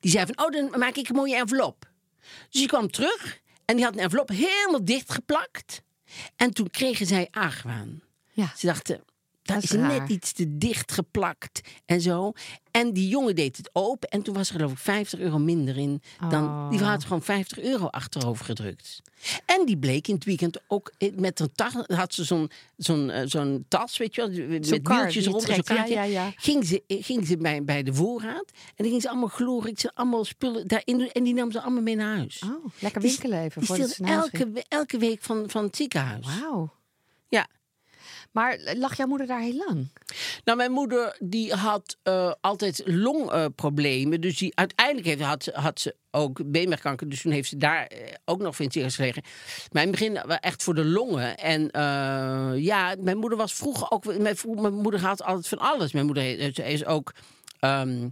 [0.00, 1.90] Die zei van, oh, dan maak ik een mooie envelop.
[2.50, 5.82] Dus die kwam terug en die had een envelop helemaal dichtgeplakt.
[6.36, 8.02] En toen kregen zij argwaan.
[8.30, 8.52] Ja.
[8.56, 9.04] Ze dachten,
[9.54, 12.32] dat is, is net iets te dicht geplakt en zo.
[12.70, 15.76] En die jongen deed het open en toen was er geloof ik 50 euro minder
[15.76, 16.02] in.
[16.28, 16.68] Dan, Oh.
[16.70, 19.00] Die vrouw had gewoon 50 euro achterover gedrukt.
[19.46, 23.10] En die bleek in het weekend ook eh, met een tas, had ze zo'n zo'n
[23.10, 25.76] eh, zo'n tas, weet je wel, met kar wieltjes die je eronder, zo'n.
[25.76, 26.32] Ja, ja, ja.
[26.36, 29.74] Ging ze, eh, ging ze bij, bij de voorraad en dan ging ze allemaal glorie,
[29.76, 32.42] ze allemaal spullen daarin doen en die nam ze allemaal mee naar huis.
[32.44, 34.08] Oh, lekker Die- winkelen even Die huis ging.
[34.08, 36.26] elke, elke week van, van het ziekenhuis.
[36.40, 36.72] Wauw.
[38.30, 39.88] Maar lag jouw moeder daar heel lang?
[40.44, 44.20] Nou, mijn moeder die had eh, altijd longproblemen.
[44.20, 47.08] dus die, uiteindelijk heeft, had, ze- had ze ook beenmergkanker.
[47.08, 49.22] Dus toen heeft ze daar eh, ook nog ziekenhuis gelegen.
[49.72, 51.36] Maar in het begin echt voor de longen.
[51.36, 54.18] En eh, ja, mijn moeder was vroeger ook...
[54.18, 54.36] Mijn,
[54.72, 55.92] moeder had altijd van alles.
[55.92, 57.12] Mijn moeder heeft- is ook...
[57.60, 58.08] ehm,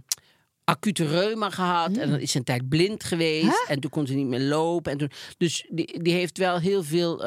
[0.63, 4.13] acute reuma gehad en dan is ze een tijd blind geweest en toen kon ze
[4.13, 7.23] niet meer lopen en toen, dus die, die heeft wel heel veel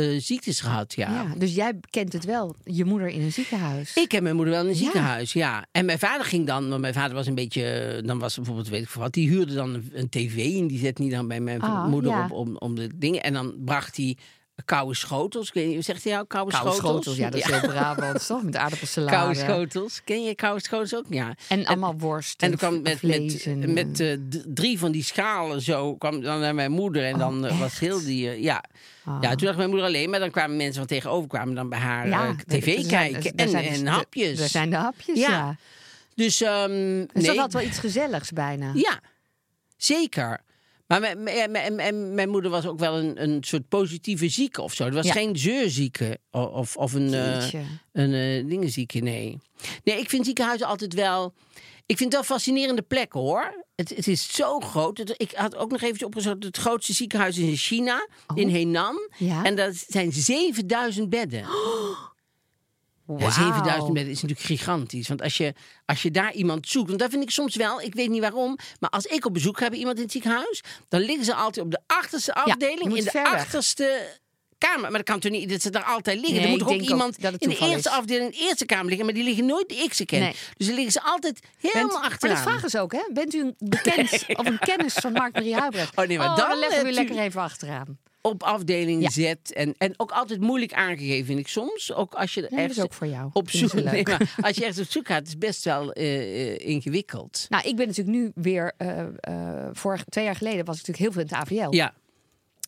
[0.00, 1.10] eh, ziektes gehad ja.
[1.12, 1.34] Ja.
[1.38, 3.96] Dus jij kent het wel, je moeder in een ziekenhuis.
[3.96, 4.82] Ik heb mijn moeder wel in een Ja.
[4.82, 5.66] ziekenhuis, ja.
[5.72, 8.82] En mijn vader ging dan, want mijn vader was een beetje, dan was bijvoorbeeld, weet
[8.82, 11.40] ik veel wat, die huurde dan een, een tv en die zet niet dan bij
[11.40, 12.24] mijn Ah, moeder ja.
[12.24, 13.22] op om, om de dingen.
[13.22, 14.16] En dan bracht hij
[14.64, 15.50] koude schotels.
[15.78, 16.76] Zegt hij jou koude, Koude schotels?
[17.04, 18.42] schotels, ja, dat is heel Brabant, toch?
[18.42, 19.16] Met aardappelsalade.
[19.16, 20.00] Koude schotels.
[20.04, 21.04] Ken je koude schotels ook?
[21.08, 21.34] Ja.
[21.48, 22.42] En allemaal worst.
[22.42, 26.40] En dan kwam met, met, en, met eh, drie van die schalen zo, kwam dan
[26.40, 27.04] naar mijn moeder.
[27.04, 28.64] En Oh, dan eh, was heel die, eh, ja.
[29.04, 29.18] Ah.
[29.20, 31.78] Ja, toen dacht mijn moeder alleen, maar dan kwamen mensen van tegenover kwamen dan bij
[31.78, 33.34] haar tv zijn- kijken.
[33.36, 34.40] en, zijn dus en de- hapjes.
[34.40, 35.28] Er zijn de hapjes, Ja.
[35.30, 35.56] ja.
[36.14, 37.38] Dus, ehm Dus dat nee.
[37.38, 38.70] had wel iets gezelligs bijna.
[38.74, 39.00] Ja,
[39.76, 40.40] zeker.
[40.90, 44.62] Maar mijn, mijn, mijn, mijn- mijn moeder was ook wel een, een soort positieve zieke
[44.62, 44.84] of zo.
[44.84, 45.12] Er was Ja.
[45.12, 47.60] geen zeurzieke of, of een, Jeetje.
[47.92, 49.38] een eh, dingenzieke, nee.
[49.84, 51.34] Nee, ik vind ziekenhuizen altijd wel...
[51.86, 53.64] Ik vind het wel fascinerende plekken, hoor.
[53.74, 54.98] Het, het is zo groot.
[54.98, 56.44] Het- ik had ook nog even opgezocht.
[56.44, 58.94] Het grootste ziekenhuis is in China, in Henan.
[58.96, 59.18] Oh.
[59.28, 59.44] Ja?
[59.44, 61.44] En dat zijn 7000 bedden.
[63.18, 63.30] Ja, Wauw.
[63.52, 65.08] 7000 bedden is natuurlijk gigantisch.
[65.08, 65.54] Want als je,
[65.86, 68.56] als je daar iemand zoekt, want dat vind ik soms wel, ik weet niet waarom,
[68.80, 71.64] maar als ik op bezoek ga bij iemand in het ziekenhuis, dan liggen ze altijd
[71.64, 74.18] op de achterste afdeling, in de achterste
[74.58, 74.80] kamer.
[74.80, 76.34] Maar dat kan toch niet dat ze daar altijd liggen?
[76.34, 77.86] Nee, er moet toch ook iemand in de eerste is.
[77.88, 80.20] afdeling, in de eerste kamer liggen, maar die liggen nooit die ik ze ken.
[80.20, 80.34] Nee.
[80.56, 82.34] Dus dan liggen ze altijd helemaal maar achteraan.
[82.34, 83.02] dat vragen ze ook, hè?
[83.12, 85.96] Bent u een bekend of een kennis van Mark-Marie Huibrecht?
[85.96, 87.98] Oh, nee, maar dan dan leggen we u- lekker even achteraan.
[88.22, 89.10] Op afdeling Ja.
[89.10, 89.34] Z.
[89.52, 91.92] En, en ook altijd moeilijk aangegeven, vind ik soms.
[91.92, 93.30] Ook als je dat is ook voor jou.
[93.32, 97.46] op zoek nee, maar als je ergens op zoek gaat, is best wel eh, ingewikkeld.
[97.48, 98.72] Nou, ik ben natuurlijk nu weer...
[98.76, 101.74] eh vorig, twee jaar geleden was ik natuurlijk heel veel in het AVL.
[101.76, 101.94] Ja,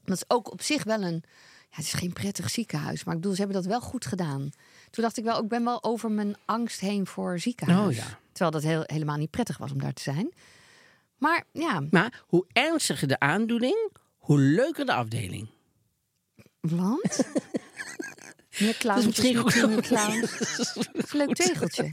[0.04, 1.22] Dat is ook op zich wel een...
[1.70, 4.50] Ja, het is geen prettig ziekenhuis, maar ik bedoel, ze hebben dat wel goed gedaan.
[4.90, 7.86] Toen dacht ik wel, ik ben wel over mijn angst heen voor ziekenhuis.
[7.86, 8.18] Oh ja.
[8.32, 10.32] Terwijl dat heel, helemaal niet prettig was om daar te zijn.
[11.18, 13.90] Maar ja, maar hoe ernstiger de aandoening,
[14.22, 15.48] hoe leuker de afdeling.
[16.60, 17.20] want...
[18.58, 19.66] Meer clowns, misschien goed.
[19.68, 20.38] meer clowns.
[20.38, 20.76] Dat is
[21.12, 21.92] een leuk tegeltje.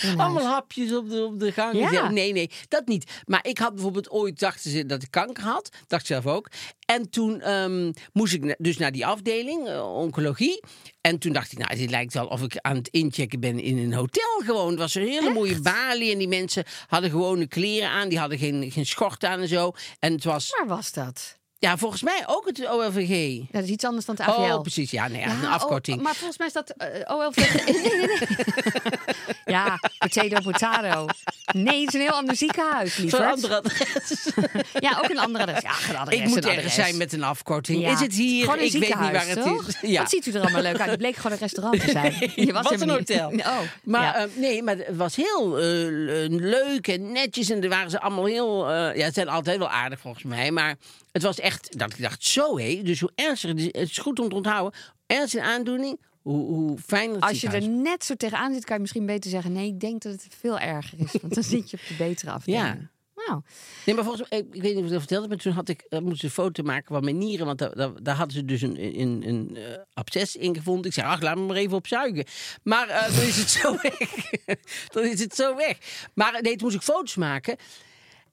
[0.16, 1.90] Allemaal hapjes op de, op de gang.
[1.90, 2.10] Ja.
[2.10, 3.10] Nee, nee, dat niet.
[3.24, 5.68] Maar ik had bijvoorbeeld ooit, dachten ze dat ik kanker had.
[5.86, 6.48] Dacht ik zelf ook.
[6.84, 10.62] En toen ehm, moest ik dus naar die afdeling, eh, oncologie.
[11.00, 13.78] En toen dacht ik, nou, dit lijkt wel of ik aan het inchecken ben in
[13.78, 14.70] een hotel gewoon.
[14.70, 16.12] Het was een hele mooie balie.
[16.12, 18.08] En die mensen hadden gewone kleren aan.
[18.08, 19.72] Die hadden geen, geen schort aan en zo.
[19.98, 21.38] En het was, Waar was dat?
[21.60, 23.36] Ja, volgens mij ook het OLVG.
[23.38, 24.40] Ja, dat is iets anders dan het AVL.
[24.54, 24.90] Oh, precies.
[24.90, 25.98] Ja, nee, ja, een afkorting.
[25.98, 27.54] oh, maar volgens mij is dat eh OLVG.
[27.64, 28.18] nee, nee, nee.
[29.56, 31.06] ja, potato, potato.
[31.52, 33.30] Nee, het is een heel ander ziekenhuis, Zo'n lieverd.
[33.32, 34.30] andere adres.
[34.86, 35.62] Ja, ook een ander adres.
[35.62, 36.74] Ja, geen adres, Ik moet een ergens adres.
[36.86, 37.82] zijn met een afkorting.
[37.82, 37.92] Ja.
[37.92, 38.44] Is het hier?
[38.44, 39.82] Gewoon een ik weet niet waar ziekenhuis, het toch?
[39.82, 39.90] is.
[39.90, 40.00] Ja.
[40.00, 40.90] Wat ziet u er allemaal leuk uit?
[40.90, 42.32] Het bleek gewoon een restaurant te zijn.
[42.34, 43.28] Je was, was een niet- hotel.
[43.30, 44.14] Oh, Maar ja.
[44.16, 45.64] eh, nee, maar het was heel eh,
[46.28, 47.50] leuk en netjes.
[47.50, 48.72] En er waren ze allemaal heel...
[48.72, 50.50] ja, ze zijn altijd wel aardig volgens mij.
[50.50, 50.74] Maar
[51.12, 51.78] het was echt...
[51.78, 52.82] Dat ik dacht, zo hé.
[52.82, 53.56] Dus hoe ernstiger...
[53.56, 54.80] Het is goed om te onthouden.
[55.06, 58.80] Ernstige aandoening, hoe, hoe fijner het Als je er net zo tegenaan zit, kan je
[58.80, 59.52] misschien beter zeggen...
[59.52, 61.12] nee, ik denk dat het veel erger is.
[61.20, 62.64] Want dan zit je op de betere afdeling.
[62.64, 62.90] Ja.
[63.26, 63.42] Nou,
[63.86, 64.38] Nee, maar volgens mij...
[64.38, 66.22] Ik, ik weet niet of ik dat vertelde, maar toen had ik, uh, moest ik
[66.22, 67.46] een foto maken van mijn nieren.
[67.46, 70.84] Want daar, daar, daar hadden ze dus een, een, een eh, absces in gevonden.
[70.84, 72.24] Ik zei, ach, laat me maar even opzuigen.
[72.62, 74.30] Maar eh, dan is het zo weg.
[74.88, 75.78] dan is het zo weg.
[76.14, 77.56] Maar nee, toen moest ik foto's maken.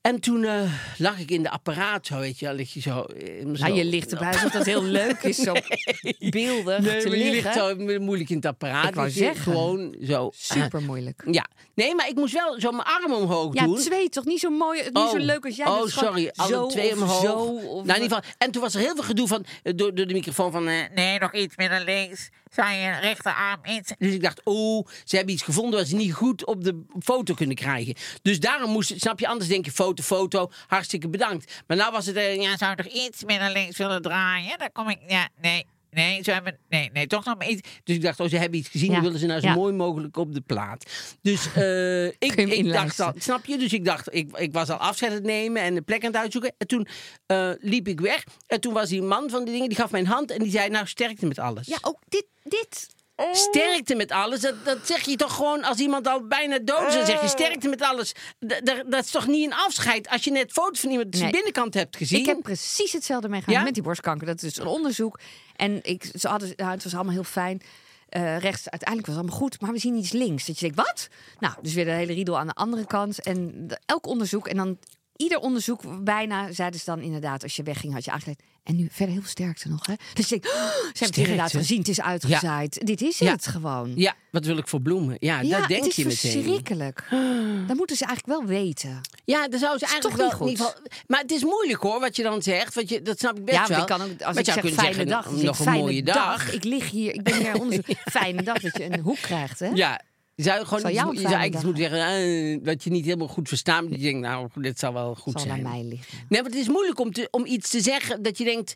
[0.01, 0.61] En toen eh,
[0.97, 3.01] lag ik in de apparaat, zo weet je lig je zo...
[3.01, 5.35] eh, zo je ligt erbij alsof dat heel leuk is.
[5.37, 5.53] Zo
[6.29, 7.43] beeldig Nee, te maar je liggen.
[7.77, 8.87] ligt zo moeilijk in het apparaat.
[8.87, 9.41] Ik wou zeggen.
[9.43, 10.29] Gewoon zo...
[10.33, 11.23] Super moeilijk.
[11.31, 11.45] Ja.
[11.75, 13.75] Nee, maar ik moest wel zo mijn arm omhoog Ja, doen.
[13.77, 15.65] twee toch niet zo mooi, niet zo leuk als jij.
[15.67, 16.31] Oh, gewoon sorry.
[16.35, 17.21] Alle zo twee omhoog.
[17.21, 18.21] Zo, of nou, in ieder geval.
[18.37, 20.63] En toen was er heel veel gedoe van, eh, door, door de microfoon van...
[20.95, 22.29] nee, nog iets meer naar links.
[22.51, 23.91] Zou je rechterarm iets...
[23.97, 25.79] Dus ik dacht, oh, ze hebben iets gevonden...
[25.79, 27.95] wat ze niet goed op de foto kunnen krijgen.
[28.21, 28.93] Dus daarom moest...
[28.99, 30.51] Snap je, anders denk je foto, foto.
[30.67, 31.63] Hartstikke bedankt.
[31.67, 32.15] Maar nou was het...
[32.15, 34.57] eh, ja, zou nog iets meer naar links willen draaien?
[34.57, 34.99] Dan kom ik...
[35.07, 35.65] Ja, nee...
[35.91, 37.69] Nee, ze hebben, nee, nee, toch nog maar iets.
[37.83, 38.87] Dus ik dacht, oh, ze hebben iets gezien.
[38.87, 39.53] Ja, Die willen ze nou zo ja.
[39.53, 40.91] mooi mogelijk op de plaat.
[41.21, 43.57] Dus eh, ik, ik dacht al, snap je?
[43.57, 46.11] Dus ik dacht, ik, ik was al afscheid aan het nemen en de plek aan
[46.11, 46.53] het uitzoeken.
[46.57, 46.87] En toen
[47.25, 48.23] eh, liep ik weg.
[48.47, 50.69] En toen was die man van die dingen, die gaf mijn hand en die zei,
[50.69, 51.67] nou, sterkte met alles.
[51.67, 52.87] Ja, ook dit, dit.
[53.19, 53.33] Oh.
[53.33, 56.93] Sterkte met alles, dat, dat zeg je toch gewoon als iemand al bijna dood is.
[56.93, 58.11] Dan zeg je sterkte met alles.
[58.47, 61.31] D- dat is toch niet een afscheid als je net foto's van iemand Nee.
[61.31, 62.19] binnenkant hebt gezien?
[62.19, 63.65] Ik heb precies hetzelfde meegemaakt Ja?
[63.65, 64.27] met die borstkanker.
[64.27, 65.19] Dat is een onderzoek.
[65.55, 67.61] En ik, ze hadden, nou, het was allemaal heel fijn.
[68.09, 70.45] Eh, rechts, uiteindelijk was het allemaal goed, maar we zien iets links.
[70.45, 71.07] Dat je denkt, wat?
[71.39, 73.21] Nou, dus weer de hele riedel aan de andere kant.
[73.21, 74.77] En de- elk onderzoek, en dan
[75.17, 78.41] ieder onderzoek bijna, zeiden ze dan inderdaad, als je wegging, had je aangeleid.
[78.63, 79.93] En nu verder heel sterkte nog, hè?
[80.13, 80.47] Dus oh, ze
[80.93, 82.85] hebben het inderdaad gezien, het is uitgezaaid.
[82.85, 83.31] Dit is Ja.
[83.31, 83.91] het gewoon.
[83.95, 85.15] Ja, wat wil ik voor bloemen?
[85.19, 86.31] Ja, Ja, dat denk het is je meteen.
[86.31, 87.03] verschrikkelijk.
[87.67, 89.01] Dat moeten ze eigenlijk wel weten.
[89.25, 90.47] Ja, dan zou ze is eigenlijk toch wel...
[90.47, 90.75] niet in ieder goed.
[90.75, 92.73] geval- maar het is moeilijk hoor, wat je dan zegt.
[92.73, 93.79] Want je, dat snap ik best ja, wel.
[93.79, 96.53] ik kan ook, als Maar ik je zeg fijne dag, nog een ik, mooie dag.
[96.53, 97.85] Ik lig hier, ik ben hier onderzoek.
[98.19, 99.67] fijne dag dat je een hoek krijgt, hè?
[99.73, 100.01] Ja,
[100.37, 103.05] je zou gewoon Zal iets, je zou eigenlijk dag moeten zeggen eh, dat je niet
[103.05, 103.83] helemaal goed verstaat.
[103.83, 105.65] maar je denkt, nou, dit zal wel goed Zal zijn.
[105.65, 106.17] aan mij liggen.
[106.29, 108.73] Nee, maar het is moeilijk om, te, om iets te zeggen dat je denkt,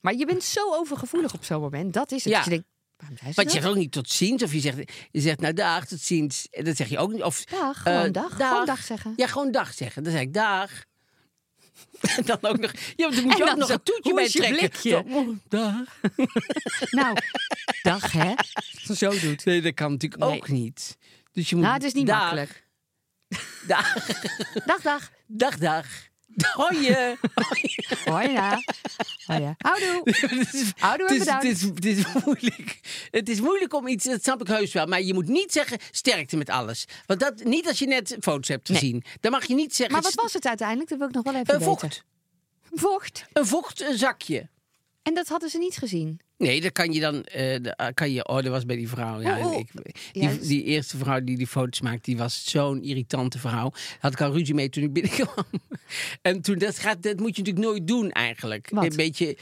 [0.00, 1.92] Maar je bent zo overgevoelig op zo'n moment.
[1.92, 2.32] Dat is het.
[2.32, 2.42] Ja.
[2.44, 2.64] Je denkt,
[2.96, 4.42] waarom zei ze Want je zegt ook niet tot ziens.
[4.42, 4.76] Of je zegt,
[5.10, 6.46] je zegt nou dag, tot ziens.
[6.50, 7.22] En Dat zeg je ook niet.
[7.22, 8.36] Of, Dag, gewoon eh, dag.
[8.36, 9.12] Gewoon dag zeggen.
[9.16, 10.02] Ja, gewoon dag zeggen.
[10.02, 10.84] Dan zeg ik dag.
[12.16, 12.72] En dan ook nog...
[12.96, 15.04] Ja, dan moet En je ook dan nog een toetje bij trekken.
[15.08, 16.00] oh, dag.
[16.90, 17.16] Nou,
[17.82, 18.34] dag hè.
[18.94, 19.44] Zo doet.
[19.44, 20.36] Nee, dat kan natuurlijk Nee.
[20.36, 20.96] ook niet.
[21.32, 21.64] Dus je moet...
[21.64, 22.64] Nou, het is niet dag, makkelijk.
[23.66, 23.94] Dag,
[24.66, 25.10] Dag, dag.
[25.26, 25.86] dag, dag.
[26.52, 26.94] Hoi.
[28.04, 28.62] Hoi ja.
[29.58, 30.00] Houdoe.
[30.04, 31.44] het, is, Houdoe en het, bedankt.
[31.44, 32.80] is, het is moeilijk.
[33.10, 34.86] Het is moeilijk om iets, dat snap ik heus wel.
[34.86, 36.84] Maar je moet niet zeggen sterkte met alles.
[37.06, 38.78] Want dat, niet als je net foto's hebt Nee.
[38.78, 39.04] gezien.
[39.20, 39.94] Dan mag je niet zeggen...
[39.94, 40.88] Maar wat was het uiteindelijk?
[40.88, 41.78] Dat wil ik nog wel even Een weten.
[41.78, 42.04] vocht.
[42.72, 43.24] Vocht.
[43.32, 44.48] Een vochtzakje.
[45.02, 46.20] En dat hadden ze niet gezien.
[46.38, 47.24] Nee, dat kan je dan.
[47.24, 49.20] eh, eh, kan je, oh, dat was bij die vrouw.
[49.20, 49.58] Ja, Oh, oh.
[49.58, 49.68] Ik,
[50.12, 53.72] die, die eerste vrouw die die foto's maakte, die was zo'n irritante vrouw.
[54.00, 55.44] Had ik al ruzie mee toen ik binnenkwam.
[56.22, 58.68] En toen, dat, gaat, dat moet je natuurlijk nooit doen eigenlijk.
[58.70, 58.84] Wat?
[58.84, 59.36] Een beetje.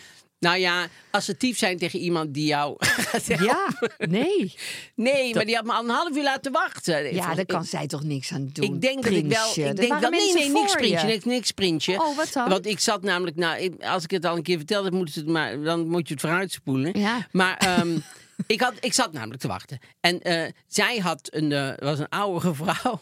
[0.44, 3.26] Nou ja, assertief zijn tegen iemand die jou gaat.
[3.26, 4.54] Ja, nee.
[4.94, 7.14] Nee, maar die had me al een half uur laten wachten.
[7.14, 8.74] Ja, daar kan zij toch niks aan doen.
[8.74, 9.50] Ik denk dat ik wel.
[9.50, 10.10] Ik denk wel.
[10.10, 11.06] Nee, nee, niks printje.
[11.06, 11.12] je.
[11.12, 12.00] Niks, niks printje.
[12.00, 12.48] Oh, wat dan?
[12.48, 13.36] Want ik zat namelijk.
[13.36, 16.14] Nou, als ik het al een keer verteld heb, moet het maar, dan moet je
[16.14, 16.98] het vooruitspoelen.
[16.98, 17.26] Ja.
[17.30, 17.98] Maar ehm,
[18.46, 19.78] ik, had, ik zat namelijk te wachten.
[20.00, 21.52] En eh, zij had een.
[21.52, 23.00] eh, was een oudere vrouw.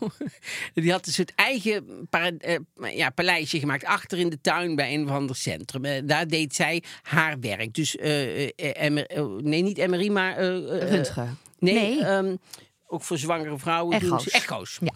[0.74, 2.58] Die had een soort eigen eh,
[2.96, 3.84] ja, paleisje gemaakt.
[3.84, 6.06] Achter in de tuin bij een of ander centrum.
[6.06, 7.74] Daar deed zij haar werk.
[7.74, 7.96] Dus.
[7.96, 10.36] nee, niet MRI, maar.
[10.38, 11.38] Röntgen.
[11.58, 12.04] Nee, Nee.
[12.04, 12.36] ehm,
[12.86, 14.00] ook voor zwangere vrouwen.
[14.00, 14.22] doen Echo's.
[14.24, 14.78] ze- Echo's.
[14.80, 14.92] Ja.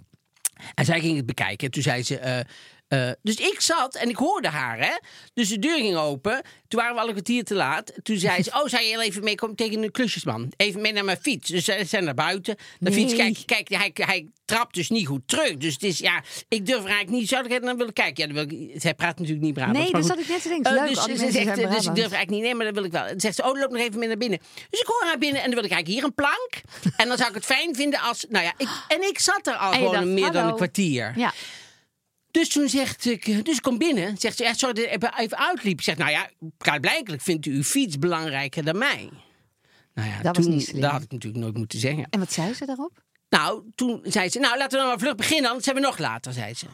[0.74, 1.66] En zij ging het bekijken.
[1.66, 2.44] En toen zei ze.
[2.88, 4.92] Eh, dus ik zat en ik hoorde haar, hè?
[5.34, 6.42] Dus de deur ging open.
[6.68, 7.92] Toen waren we al een kwartier te laat.
[8.02, 10.52] Toen zei ze: Oh, zou je heel even meekomen tegen een klusjesman?
[10.56, 11.50] Even mee naar mijn fiets.
[11.50, 12.56] Dus zij zijn naar buiten.
[12.78, 15.56] De fiets, kijk, kijk hij, hij trapt dus niet goed terug.
[15.56, 17.28] Dus het is, ja, ik durf eigenlijk niet.
[17.28, 18.28] Zou ik dan willen kijken?
[18.28, 19.78] Ja, dan wil ik, zij praat natuurlijk niet Brabants.
[19.80, 20.70] Nee, maar dat ik net te denken.
[20.70, 22.42] Eh, Leuk, dus, al die zegt, dus ik durf eigenlijk niet.
[22.42, 23.06] Nee, maar dat wil ik wel.
[23.06, 24.38] Dan zegt ze: Oh, loop nog even mee naar binnen.
[24.70, 26.50] Dus ik hoor haar binnen en dan wil ik eigenlijk hier een plank.
[26.96, 28.26] En dan zou ik het fijn vinden als.
[28.28, 31.12] Nou ja, ik, en ik zat er al gewoon dacht, meer dan een kwartier.
[31.16, 31.32] Ja.
[32.38, 34.16] Dus toen zegt ik, dus ik kom binnen.
[34.18, 35.78] Zegt ze, ja, sorry dat ik even- even uitliep.
[35.78, 36.30] Ik zeg, nou ja,
[36.80, 39.10] blijkbaar vindt u uw fiets belangrijker dan mij.
[39.94, 40.80] Nou ja, Dat was toen, niet slim.
[40.80, 42.06] dat had ik natuurlijk nooit moeten zeggen.
[42.10, 43.02] En wat zei ze daarop?
[43.28, 45.98] Nou, toen zei ze, nou laten we dan maar vlug beginnen, anders hebben we nog
[45.98, 46.66] later, zei ze.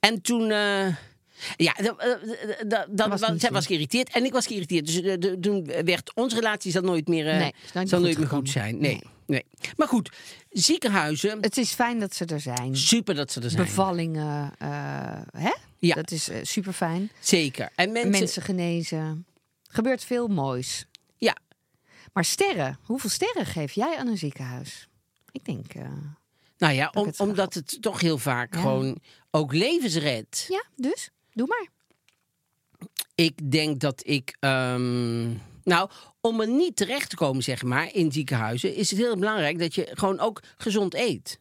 [0.00, 0.86] En toen, eh,
[1.56, 1.72] ja,
[2.90, 3.08] dat,
[3.50, 4.86] was geïrriteerd en ik was geïrriteerd.
[4.86, 8.00] Dus eh, de- toen werd onze relatie zal nooit meer, eh, Nee, zal nooit goed
[8.00, 8.46] meer goed gekomen.
[8.50, 8.78] zijn.
[8.78, 9.44] Nee, nee.
[9.76, 10.10] Maar goed,
[10.50, 12.76] ziekenhuizen, Het is fijn dat ze er zijn.
[12.76, 13.64] super dat ze er zijn.
[13.64, 14.68] Bevallingen, eh,
[15.30, 15.52] hè?
[15.78, 15.94] Ja.
[15.94, 17.10] Dat is super fijn.
[17.20, 17.70] Zeker.
[17.74, 19.26] En mensen, Mensen genezen.
[19.68, 20.86] Gebeurt veel moois.
[21.16, 21.36] ja,
[22.12, 24.88] Maar sterren, hoeveel sterren geef jij aan een ziekenhuis?
[25.32, 25.72] Ik denk,
[26.58, 27.28] Nou ja, om, het vraag.
[27.28, 28.60] omdat het toch heel vaak Ja.
[28.60, 28.98] gewoon
[29.30, 30.46] ook levens redt.
[30.48, 31.66] ja, dus doe maar.
[33.14, 34.36] Ik denk dat ik.
[34.40, 35.28] ehm,
[35.64, 39.58] nou, om er niet terecht te komen, zeg maar, in ziekenhuizen, is het heel belangrijk
[39.58, 41.38] dat je gewoon ook gezond eet.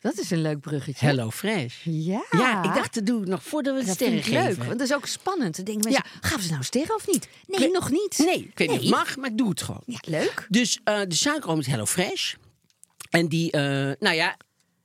[0.00, 1.06] Dat is een leuk bruggetje.
[1.06, 1.84] Hello Fresh.
[1.84, 2.24] Ja.
[2.30, 4.44] Ja, ik dacht, dat doe ik nog voordat we dat sterren vind ik leuk.
[4.48, 4.66] geven.
[4.66, 5.56] Want dat is ook spannend.
[5.56, 7.28] Dan denken mensen, gaan we ze nou sterren of niet?
[7.46, 8.18] Nee, nog niet.
[8.18, 8.78] Nee, ik weet niet of Nee.
[8.78, 9.82] het mag, maar ik doe het gewoon.
[9.86, 10.46] Ja, leuk.
[10.48, 12.34] Dus eh, de suikeroom is Hello Fresh.
[13.10, 13.60] En die, eh,
[13.98, 14.36] nou ja,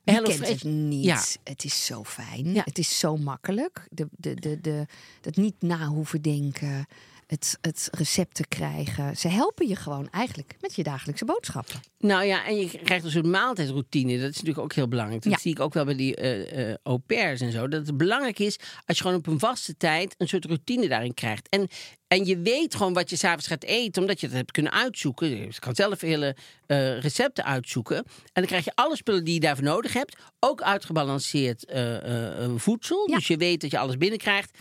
[0.04, 1.04] Hello kent het niet?
[1.04, 1.22] Ja.
[1.44, 2.52] Het is zo fijn.
[2.52, 2.62] Ja.
[2.64, 3.86] Het is zo makkelijk.
[3.90, 4.86] De, de, de, de,
[5.20, 6.86] het niet na hoeven denken.
[7.30, 9.16] Het, het recepten krijgen.
[9.16, 11.80] Ze helpen je gewoon eigenlijk met je dagelijkse boodschappen.
[11.98, 14.12] Nou ja, en je krijgt een soort maaltijdroutine.
[14.18, 15.22] Dat is natuurlijk ook heel belangrijk.
[15.22, 15.38] Dat Ja.
[15.38, 17.68] zie ik ook wel bij die eh au pairs en zo.
[17.68, 21.14] Dat het belangrijk is als je gewoon op een vaste tijd een soort routine daarin
[21.14, 21.48] krijgt.
[21.48, 21.68] En,
[22.08, 25.28] en je weet gewoon wat je s'avonds gaat eten, omdat je dat hebt kunnen uitzoeken.
[25.28, 27.96] Je kan zelf hele eh, recepten uitzoeken.
[27.96, 30.16] En dan krijg je alle spullen die je daarvoor nodig hebt.
[30.40, 31.64] Ook uitgebalanceerd
[32.56, 33.08] voedsel.
[33.10, 33.16] Ja.
[33.16, 34.58] Dus je weet dat je alles binnenkrijgt.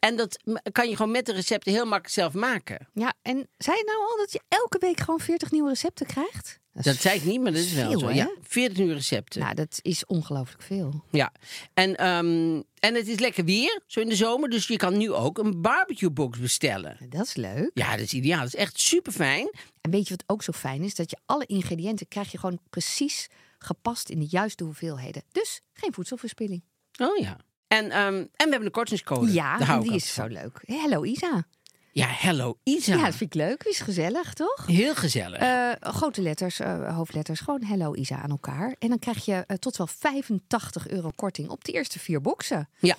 [0.00, 0.38] En dat
[0.72, 2.88] kan je gewoon met de recepten heel makkelijk zelf maken.
[2.94, 6.58] Ja, en zei je nou al dat je elke week gewoon 40 nieuwe recepten krijgt?
[6.72, 8.06] Dat zei ik niet, maar dat is wel zo.
[8.06, 8.12] hè?
[8.14, 9.40] Ja, 40 uur recepten.
[9.40, 11.04] Nou, dat is ongelooflijk veel.
[11.10, 11.32] Ja,
[11.74, 14.50] en, ehm, en het is lekker weer, zo in de zomer.
[14.50, 16.96] Dus je kan nu ook een barbecue box bestellen.
[17.08, 17.70] Dat is leuk.
[17.74, 18.38] Ja, dat is ideaal.
[18.38, 19.50] Dat is echt super fijn.
[19.80, 20.94] En weet je wat ook zo fijn is?
[20.94, 25.22] Dat je alle ingrediënten krijg je gewoon precies gepast in de juiste hoeveelheden.
[25.32, 26.62] Dus geen voedselverspilling.
[27.02, 27.36] Oh ja.
[27.70, 29.32] En, ehm, en we hebben een kortingscode.
[29.32, 30.24] Ja, en die is van.
[30.24, 30.80] zo leuk.
[30.80, 31.44] Hallo Isa.
[31.92, 32.94] Ja, hello Isa.
[32.94, 33.62] Ja, dat vind ik leuk.
[33.62, 34.66] Is gezellig, toch?
[34.66, 35.38] Heel gezellig.
[35.38, 38.74] Eh, grote letters, eh, hoofdletters, gewoon Hello Isa aan elkaar.
[38.78, 42.68] En dan krijg je eh, tot wel 85 euro korting op de eerste vier boxen.
[42.78, 42.96] ja.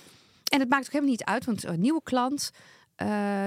[0.52, 2.50] En het maakt ook helemaal niet uit, want een nieuwe klant,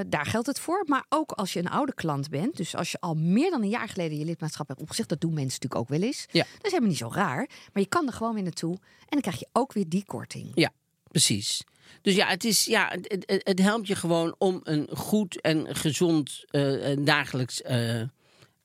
[0.07, 0.83] daar geldt het voor.
[0.87, 3.69] Maar ook als je een oude klant bent, dus als je al meer dan een
[3.69, 6.25] jaar geleden je lidmaatschap hebt opgezegd, dat doen mensen natuurlijk ook wel eens.
[6.31, 6.43] Ja.
[6.43, 7.49] Dat is helemaal niet zo raar.
[7.73, 10.51] Maar je kan er gewoon weer naartoe en dan krijg je ook weer die korting.
[10.55, 10.71] ja.
[11.15, 11.61] Precies.
[12.01, 15.75] Dus ja, het, is, ja, het, het, het helpt je gewoon om een goed en
[15.75, 18.01] gezond eh, eh, dagelijks eh,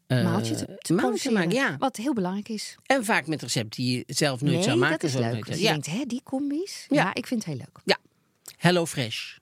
[0.06, 1.32] maaltje te, te maaltje produceren.
[1.32, 1.52] maken.
[1.52, 1.76] Ja.
[1.78, 2.76] Wat heel belangrijk is.
[2.86, 4.98] En vaak met recepten die je zelf nooit nee, zou maken.
[4.98, 5.46] dat is leuk.
[5.46, 5.70] Dus je ja.
[5.70, 6.86] denkt, hè, die combi's?
[6.88, 7.02] Ja.
[7.02, 7.14] Ja.
[7.14, 7.80] ik vind het heel leuk.
[7.84, 7.98] ja.
[8.56, 9.36] Hello Fresh.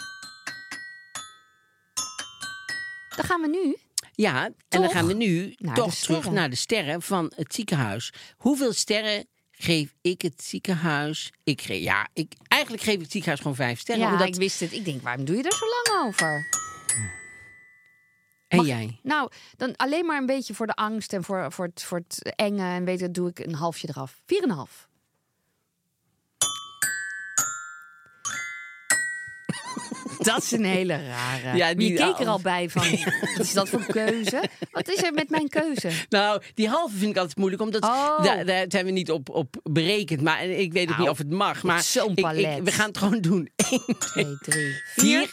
[3.17, 3.77] Dan gaan we nu.
[4.13, 8.13] Ja, en dan gaan we nu naar toch terug naar de sterren van het ziekenhuis.
[8.37, 9.27] Hoeveel sterren
[9.59, 11.33] geef ik het ziekenhuis?
[11.45, 12.33] Ik geef, ja, ik,
[12.69, 14.05] eigenlijk geef ik het ziekenhuis gewoon vijf sterren.
[14.05, 14.73] Ja, omdat, ik wist het.
[14.73, 16.49] Ik denk, waarom doe je er zo lang over?
[18.49, 18.99] en Mag- jij?
[19.03, 22.35] Nou, dan alleen maar een beetje voor de angst en voor, voor, het, voor het
[22.37, 22.63] enge.
[22.63, 24.21] En weet je, doe ik een halfje eraf.
[24.27, 24.88] Vier en een half.
[30.29, 31.57] Dat is een hele rare.
[31.57, 34.43] Ja, die- je keek er al bij van, wat is dat voor keuze?
[34.71, 35.91] Wat is er met mijn keuze?
[36.09, 38.23] Nou, die halve vind ik altijd moeilijk, omdat Oh.
[38.23, 40.21] daar, daar zijn we niet op, op berekend.
[40.23, 41.63] Maar ik weet ook Nou, niet of het mag.
[41.63, 42.63] Maar zo'n ik- ik- palet.
[42.63, 43.49] we gaan het gewoon doen.
[43.71, 44.85] Eén, Twee, drie, vier.
[44.95, 45.31] vier.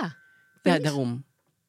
[0.00, 0.16] Ja.
[0.62, 1.24] Ja, daarom.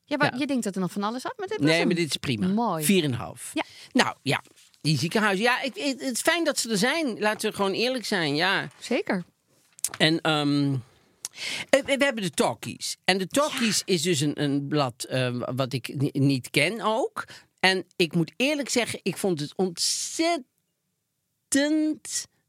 [0.06, 0.40] Ja, maar Ja.
[0.40, 2.48] je denkt dat er nog van alles af met dit Nee, maar dit is prima.
[2.48, 2.84] Mooi.
[2.86, 3.52] Vier en een half.
[3.54, 3.64] Ja.
[3.92, 4.44] Nou, ja.
[4.82, 5.44] Die ziekenhuizen.
[5.44, 7.20] Ja, ik, het het is fijn dat ze er zijn.
[7.20, 8.36] Laten we gewoon eerlijk zijn.
[8.36, 8.68] Ja.
[8.80, 9.24] Zeker.
[9.98, 10.80] En ehm, eh,
[11.70, 12.98] we hebben de Talkies.
[13.04, 17.24] En de Talkies is dus een, een blad eh, wat ik ni- niet ken ook.
[17.60, 20.46] En ik moet eerlijk zeggen, ik vond het ontzettend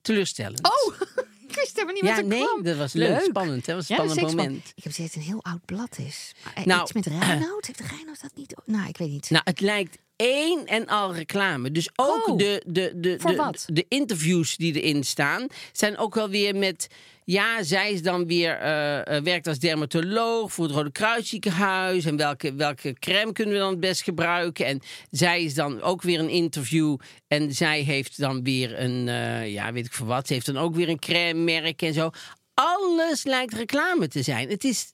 [0.02, 0.64] teleurstellend.
[0.66, 0.94] Oh,
[1.48, 2.62] ik wist helemaal niet ja, wat er nee, kwam.
[2.62, 3.20] dat was leuk.
[3.20, 3.74] Spannend, hè?
[3.74, 4.72] Dat was een Ja, spannend moment.
[4.74, 6.32] Ik heb het een heel oud blad is.
[6.44, 7.66] Maar, eh, Nou, iets met Reinoud?
[7.66, 8.54] Heeft Reinoud dat niet?
[8.64, 9.30] Nou, ik weet niet.
[9.30, 11.70] Nou, het lijkt één en al reclame.
[11.72, 12.38] Dus ook Oh.
[12.38, 16.88] de, de, de, de, de interviews die erin staan, zijn ook wel weer met.
[17.30, 22.04] Ja, zij is dan weer eh, eh, werkt als dermatoloog voor het Rode Kruisziekenhuis.
[22.04, 24.66] En welke, welke crème kunnen we dan het best gebruiken?
[24.66, 26.96] En zij is dan ook weer een interview.
[27.26, 30.26] En zij heeft dan weer een, eh, ja, weet ik voor wat.
[30.26, 32.10] Ze heeft dan ook weer een crème merk en zo.
[32.54, 34.48] Alles lijkt reclame te zijn.
[34.48, 34.92] Het is.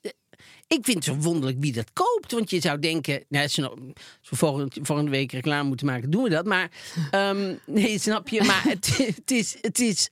[0.67, 2.33] ik vind het zo wonderlijk wie dat koopt.
[2.33, 6.31] Want je zou denken, nou, als we, volgende, volgende week reclame moeten maken, doen we
[6.31, 6.45] dat.
[6.45, 6.71] Maar
[7.11, 8.43] ehm, nee, snap je?
[8.43, 9.57] Maar het, het is.
[9.61, 10.09] Het is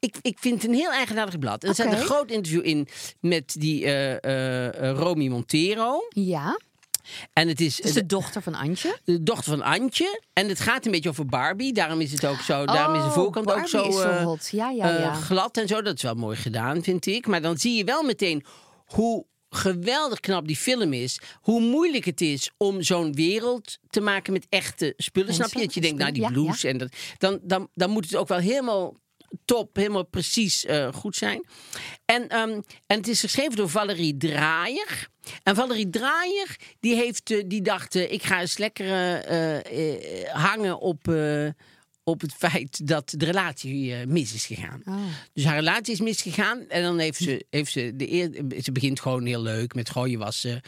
[0.00, 1.64] ik, ik vind het een heel eigenaardig blad.
[1.64, 1.96] En er Oké.
[1.96, 2.88] een groot interview in
[3.20, 6.00] met die eh, eh, Romy Montero.
[6.08, 6.60] Ja,
[7.32, 8.98] En het is is de dochter van Antje.
[9.04, 10.22] de dochter van Antje.
[10.32, 11.72] En het gaat een beetje over Barbie.
[11.72, 12.64] Daarom is het ook zo.
[12.64, 14.48] daarom is de Oh, voorkant ook zo, is zo hot.
[14.52, 15.14] Ja, ja, ja.
[15.14, 15.82] glad en zo.
[15.82, 17.26] Dat is wel mooi gedaan, vind ik.
[17.26, 18.44] Maar dan zie je wel meteen
[18.86, 21.20] hoe geweldig knap die film is.
[21.40, 25.34] Hoe moeilijk het is om zo'n wereld te maken met echte spullen.
[25.34, 25.58] Snap je?
[25.58, 26.64] Dat je denkt, nou die ja, blues.
[26.64, 28.94] En dat, dan, dan, dan moet het ook wel helemaal
[29.44, 31.46] top, helemaal precies eh, goed zijn.
[32.04, 35.08] En, ehm, en het is geschreven door Valerie Draaier.
[35.42, 38.88] En Valerie Draaier, die, heeft, eh, die dacht, eh, ik ga eens lekker
[40.32, 41.14] hangen op,
[42.04, 44.82] op het feit dat de relatie mis is gegaan.
[44.84, 44.96] Oh.
[45.32, 46.68] Dus haar relatie is misgegaan.
[46.68, 50.18] En dan heeft ze, heeft ze de eer, ze begint gewoon heel leuk met gooien
[50.18, 50.60] wassen.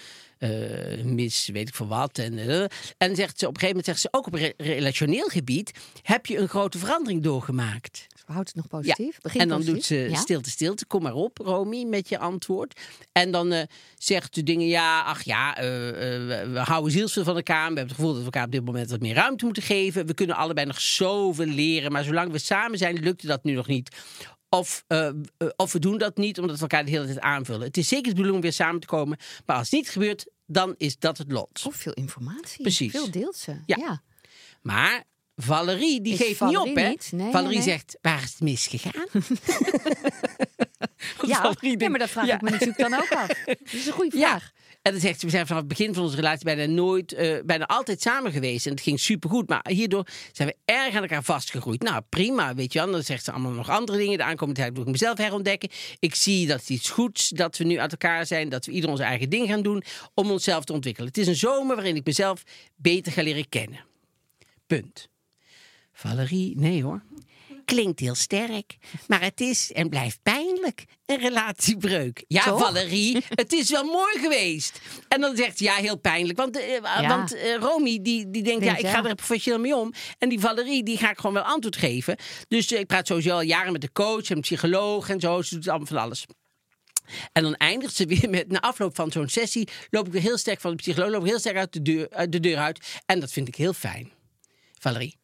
[1.04, 2.18] mis, weet ik veel wat.
[2.18, 5.70] En, en zegt ze op een gegeven moment zegt ze ook op re- relationeel gebied
[6.02, 8.06] heb je een grote verandering doorgemaakt.
[8.33, 9.20] Houdt het nog positief?
[9.20, 9.78] Begint en dan positief?
[9.78, 10.16] doet ze Ja?
[10.16, 10.87] stilte, stilte.
[10.87, 12.80] Kom maar op, Romy, met je antwoord.
[13.12, 13.62] En dan eh,
[13.99, 15.89] zegt de dingen, ja, ach ja, eh,
[16.43, 17.59] eh, we, houden zielsveel van elkaar.
[17.59, 20.07] We hebben het gevoel dat we elkaar op dit moment wat meer ruimte moeten geven.
[20.07, 21.93] We kunnen allebei nog zoveel leren.
[21.93, 23.97] Maar zolang we samen zijn, lukte dat nu nog niet.
[24.49, 24.85] Of,
[25.57, 27.66] of we doen dat niet, omdat we elkaar de hele tijd aanvullen.
[27.66, 29.18] Het is zeker de bedoeling om weer samen te komen.
[29.47, 31.62] Maar als het niet gebeurt, dan is dat het lot.
[31.66, 32.62] Oh, veel informatie.
[32.62, 32.91] Precies.
[32.91, 33.57] Veel deelt ze.
[33.66, 33.76] Ja.
[33.76, 34.03] Ja.
[34.62, 35.05] Maar
[35.37, 36.89] Valerie, die Is geeft Valerie niet op, hè?
[36.89, 37.09] niet?
[37.12, 37.66] Nee, nee, Valerie nee.
[37.66, 39.07] zegt, waar is het misgegaan?
[41.26, 42.35] Ja, nee, maar dat vraag ja.
[42.35, 43.26] ik me natuurlijk dan ook af.
[43.45, 44.28] Dat is een goede Ja.
[44.28, 44.51] vraag.
[44.83, 47.37] En dan zegt ze, we zijn vanaf het begin van onze relatie bijna nooit, eh,
[47.45, 48.66] bijna altijd samen geweest.
[48.66, 49.49] En het ging supergoed.
[49.49, 51.83] Maar hierdoor zijn we erg aan elkaar vastgegroeid.
[51.83, 52.91] Nou, prima, weet je wel.
[52.91, 54.18] Dan zegt ze allemaal nog andere dingen.
[54.18, 55.68] De aankomende tijd moet ik mezelf herontdekken.
[55.99, 58.49] Ik zie dat het iets goeds, dat we nu uit elkaar zijn.
[58.49, 59.83] Dat we ieder onze eigen ding gaan doen
[60.14, 61.09] om onszelf te ontwikkelen.
[61.09, 62.43] Het is een zomer waarin ik mezelf
[62.76, 63.85] beter ga leren kennen.
[64.66, 65.09] Punt.
[66.03, 67.03] Valerie, nee hoor.
[67.64, 68.76] Klinkt heel sterk,
[69.09, 70.84] maar het is en blijft pijnlijk.
[71.07, 72.24] Een relatiebreuk.
[72.28, 72.61] Ja, Toch?
[72.61, 74.80] Valerie, het is wel mooi geweest.
[75.09, 76.38] En dan zegt ze, ja, heel pijnlijk.
[76.38, 77.09] Want, eh, Ja.
[77.09, 79.92] want eh, Romy, die, die denkt, ja, ik ga er professioneel mee om.
[80.18, 82.16] En die Valerie, die ga ik gewoon wel antwoord geven.
[82.48, 85.42] Dus eh, ik praat sowieso al jaren met de coach en psycholoog en zo.
[85.42, 86.26] Ze doet allemaal van alles.
[87.32, 90.38] En dan eindigt ze weer met, na afloop van zo'n sessie, loop ik weer heel
[90.38, 93.00] sterk van de psycholoog, loop ik heel sterk uit de deur, uit de deur uit.
[93.07, 94.11] En dat vind ik heel fijn.
[94.78, 95.16] Valerie,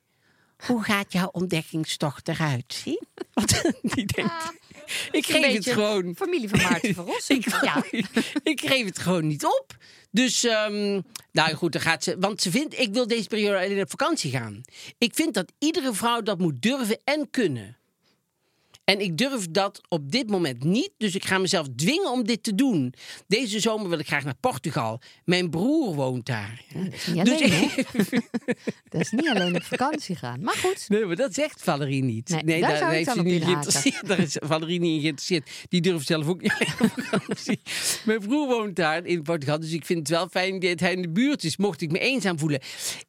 [0.67, 3.07] hoe gaat jouw ontdekkingstocht eruit zien?
[3.33, 3.63] Want
[3.95, 4.53] die denkt,
[5.11, 6.15] ik Een geef het gewoon.
[6.17, 7.07] Familie van Maarten van.
[7.37, 7.85] Ik, ja.
[8.53, 9.77] ik geef het gewoon niet op.
[10.11, 11.01] Dus, ehm,
[11.33, 12.17] nou goed, dan gaat ze.
[12.19, 14.63] Want ze vindt, ik wil deze periode alleen op vakantie gaan.
[14.99, 17.78] Ik vind dat iedere vrouw dat moet durven en kunnen.
[18.89, 20.91] En ik durf dat op dit moment niet.
[20.97, 22.95] Dus ik ga mezelf dwingen om dit te doen.
[23.27, 25.01] Deze zomer wil ik graag naar Portugal.
[25.25, 26.63] Mijn broer woont daar.
[26.75, 27.71] Dat is niet Dus- alleen?
[28.89, 30.41] Dat is niet alleen op vakantie gaan.
[30.41, 32.43] Maar goed, Nee, maar dat zegt Valerie niet.
[32.45, 34.07] Nee, daar ik heeft ze niet geïnteresseerd.
[34.07, 35.51] Daar is Valerie niet in geïnteresseerd.
[35.69, 37.61] Die durft zelf ook niet op vakantie.
[38.05, 39.61] Mijn broer woont daar in Portugal.
[39.61, 41.57] Dus ik vind het wel fijn dat hij in de buurt is.
[41.57, 42.61] Mocht ik me eenzaam voelen.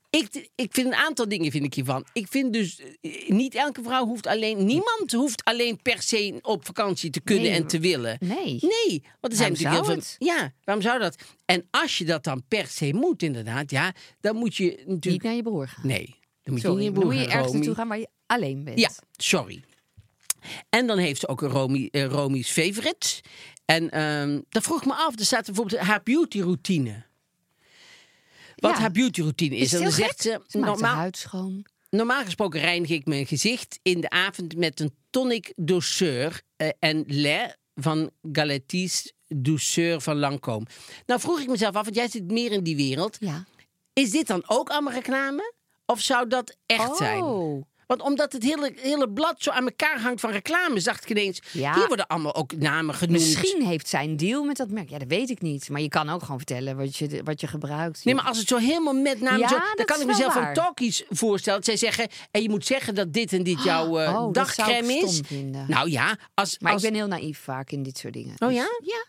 [0.09, 2.05] Ik, ik vind een aantal dingen vind ik hiervan.
[2.13, 4.65] Ik vind dus eh, niet elke vrouw hoeft alleen.
[4.65, 8.17] Niemand hoeft alleen per se op vakantie te kunnen Nee, en te willen.
[8.19, 8.59] nee.
[8.61, 10.27] Nee, want er zijn Waarom natuurlijk heel veel.
[10.27, 11.15] Ja, waarom zou dat?
[11.45, 15.05] En als je dat dan per se moet, inderdaad, ja, dan moet je natuurlijk.
[15.05, 15.87] niet naar je broer gaan.
[15.87, 18.09] Nee, dan moet Sorry, je niet moet je naar je ergens naartoe gaan waar je
[18.25, 18.79] alleen bent.
[18.79, 19.63] Ja, sorry.
[20.69, 23.21] En dan heeft ze ook een Romy, eh, Romy's favorite.
[23.65, 27.03] En ehm dan vroeg me af, er staat bijvoorbeeld haar beauty routine.
[28.59, 29.73] Wat haar beauty routine is.
[29.73, 31.65] Is dan zegt ze, Ze maakt haar normaal, huid schoon.
[31.89, 37.03] normaal gesproken reinig ik mijn gezicht in de avond met een tonic douceur eh, en
[37.07, 40.73] lait van Galatis douceur van Lancôme.
[41.05, 43.17] Nou vroeg ik mezelf af, want jij zit meer in die wereld.
[43.19, 43.45] Ja.
[43.93, 45.53] Is dit dan ook allemaal reclame?
[45.85, 47.23] Of zou dat echt zijn?
[47.89, 47.97] Oh.
[47.97, 51.41] Want omdat het hele, hele blad zo aan elkaar hangt van reclames, dacht ik ineens...
[51.51, 51.73] Ja.
[51.73, 53.19] Hier worden allemaal ook namen genoemd.
[53.19, 54.89] Misschien heeft zij een deal met dat merk.
[54.89, 55.69] Ja, dat weet ik niet.
[55.69, 58.05] Maar je kan ook gewoon vertellen wat je, wat je gebruikt.
[58.05, 59.39] Nee, maar als het zo helemaal met namen...
[59.39, 60.53] Ja, zo, dan kan ik mezelf van waar.
[60.53, 61.59] talkies voorstellen.
[61.59, 64.33] Dat zij zeggen, en je moet zeggen dat dit en dit jouw eh, oh, ik
[64.33, 65.21] dagcreme is.
[65.25, 65.65] vinden.
[65.67, 66.59] Nou ja, als...
[66.59, 68.35] maar als ik ben heel naïef vaak in dit soort dingen.
[68.39, 68.67] Oh Dus- ja?
[68.83, 69.05] Ja.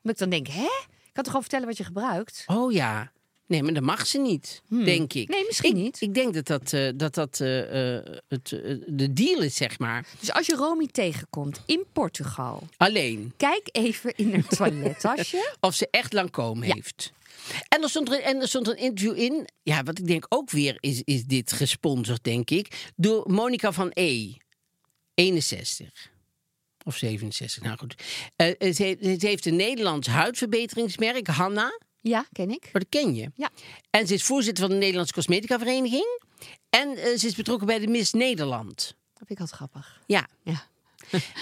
[0.00, 0.62] Maar ik dan denk, hè?
[0.88, 2.44] Ik kan toch gewoon vertellen wat je gebruikt?
[2.46, 3.12] Oh ja.
[3.50, 5.26] Nee, maar dat mag ze niet, denk ik.
[5.26, 5.36] Hmm.
[5.36, 6.00] Nee, misschien Ik- niet.
[6.00, 8.48] Ik denk dat dat, eh, dat, dat eh, eh, het,
[8.86, 10.06] de deal is, zeg maar.
[10.20, 13.32] Dus als je Romy tegenkomt in Portugal, Alleen.
[13.36, 15.54] kijk even in haar toilettasje.
[15.60, 17.12] Of ze echt lang komen heeft.
[17.68, 19.48] En er, stond er, en er stond een interview in.
[19.62, 22.90] Ja, wat ik denk ook weer is, is dit gesponsord, denk ik.
[22.96, 24.32] Door Monica van E.
[25.14, 26.10] 61.
[26.84, 27.94] Of 67, nou goed.
[28.60, 31.78] Ze, ze heeft een Nederlands huidverbeteringsmerk, Hanna.
[32.00, 32.62] Ja, ken ik.
[32.72, 33.30] Maar dat ken je.
[33.34, 33.50] Ja.
[33.90, 36.20] En ze is voorzitter van de Nederlandse Cosmetica Vereniging.
[36.70, 38.76] En eh, ze is betrokken bij de Miss Nederland.
[38.76, 40.00] Dat vind ik altijd grappig.
[40.06, 40.28] Ja.
[40.42, 40.69] Ja.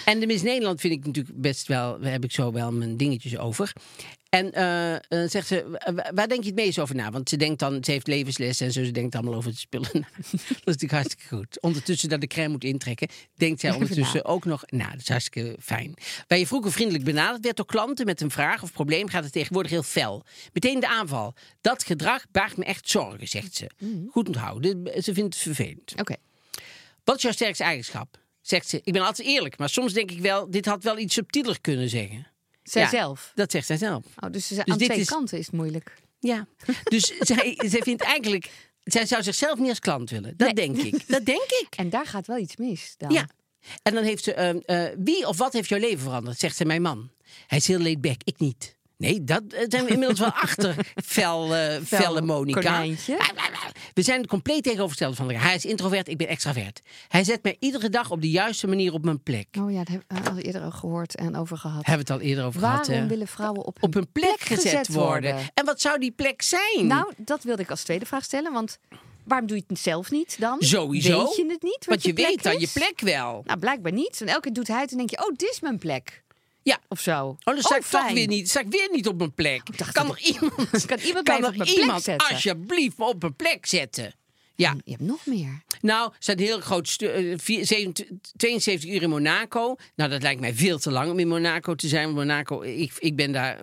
[0.05, 2.97] En de Miss Nederland vind ik natuurlijk best wel, daar heb ik zo wel mijn
[2.97, 3.73] dingetjes over.
[4.29, 5.01] En eh, eh,
[5.31, 7.11] zegt ze, wa- wa- waar denk je het meest over na?
[7.11, 9.89] Want ze denkt dan, ze heeft levenslessen en zo, ze denkt allemaal over het spullen
[9.93, 10.09] na.
[10.31, 11.61] dat is natuurlijk hartstikke goed.
[11.61, 15.57] Ondertussen dat de crème moet intrekken, denkt zij ondertussen ook nog, nou, dat is hartstikke
[15.61, 15.95] fijn.
[16.27, 19.33] Waar je vroeger vriendelijk benaderd werd door klanten met een vraag of probleem, gaat het
[19.33, 20.25] tegenwoordig heel fel.
[20.53, 21.35] Meteen de aanval.
[21.61, 23.71] Dat gedrag baart me echt zorgen, zegt ze.
[24.11, 25.93] Goed onthouden, ze vindt het vervelend.
[25.97, 26.15] Oké.
[27.05, 28.19] Wat is jouw sterkste eigenschap?
[28.49, 28.81] Zegt ze.
[28.85, 31.89] Ik ben altijd eerlijk, maar soms denk ik wel, dit had wel iets subtieler kunnen
[31.89, 32.27] zeggen.
[32.63, 33.33] Zij Ja, zelf.
[33.35, 34.05] Dat zegt zij zelf.
[34.21, 35.95] Oh, dus, ze- Dus aan twee is- kanten is het moeilijk.
[36.19, 36.47] Ja.
[36.85, 38.51] Dus zij, zij vindt eigenlijk,
[38.85, 40.37] zij zou zichzelf niet als klant willen.
[40.37, 40.75] Dat Nee.
[40.75, 41.09] denk ik.
[41.09, 41.67] Dat denk ik.
[41.77, 42.95] En daar gaat wel iets mis.
[42.97, 43.11] Dan.
[43.13, 43.29] Ja.
[43.83, 46.39] En dan heeft ze, eh, eh, wie of wat heeft jouw leven veranderd?
[46.39, 47.11] Zegt ze, mijn man.
[47.47, 48.77] Hij is heel laid back, ik niet.
[48.99, 50.77] Nee, dat eh, zijn we inmiddels wel achter.
[51.05, 52.61] Fel, eh felle Monica.
[52.61, 53.17] konijntje.
[53.95, 55.45] We zijn het compleet tegenovergestelde van elkaar.
[55.45, 56.81] Hij is introvert, ik ben extravert.
[57.09, 59.47] Hij zet mij iedere dag op de juiste manier op mijn plek.
[59.61, 61.87] Oh ja, daar hebben we al eerder gehoord en over gehad.
[61.87, 63.01] Hebben we het al eerder over Waarom gehad.
[63.01, 63.07] hè?
[63.07, 65.31] willen vrouwen op, op hun plek, gezet, gezet worden.
[65.33, 65.51] worden?
[65.55, 66.87] En wat zou die plek zijn?
[66.87, 68.53] Nou, dat wilde ik als tweede vraag stellen.
[68.53, 68.79] Want
[69.25, 70.57] waarom doe je het zelf niet dan?
[70.59, 71.25] Sowieso.
[71.25, 71.85] Weet je het niet?
[71.87, 73.43] Want je, plek weet dan je plek wel.
[73.47, 74.19] Nou, blijkbaar niet.
[74.19, 76.23] Want elke keer doet hij het en denk je, oh, dit is mijn plek.
[76.69, 76.79] Ja.
[76.89, 77.27] Of zo.
[77.27, 78.15] Oh, dan sta ik toch fijn.
[78.15, 79.79] weer niet, sta ik weer niet op mijn plek.
[79.79, 80.55] dacht kan dat er iemand,
[80.87, 82.29] Kan iemand kan plek iemand zetten?
[82.29, 84.13] alsjeblieft me op mijn plek zetten?
[84.55, 85.63] Ja, Je hebt nog meer.
[85.81, 89.77] nou, ze had een heel groot stu- eh, vier- 27 72 uur in Monaco.
[89.97, 92.11] Nou, dat lijkt mij veel te lang om in Monaco te zijn.
[92.11, 93.61] Monaco, ik, ik ben daar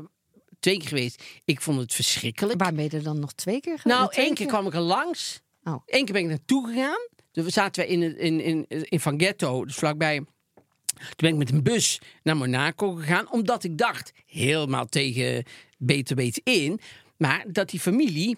[0.59, 1.23] twee keer geweest.
[1.45, 2.59] Ik vond het verschrikkelijk.
[2.61, 3.99] Waar ben je er dan nog twee keer geweest?
[3.99, 5.39] Nou, één keer kwam ik er langs.
[5.63, 5.73] Oh.
[5.85, 7.07] Eén keer ben ik naartoe gegaan.
[7.31, 10.21] Dus zaten we in, in, in, in Van Ghetto, dus vlakbij.
[10.97, 13.31] Toen ben ik met een bus naar Monaco gegaan.
[13.31, 15.43] Omdat ik dacht, helemaal tegen
[15.77, 16.79] beter weten in.
[17.17, 18.37] Maar dat die familie...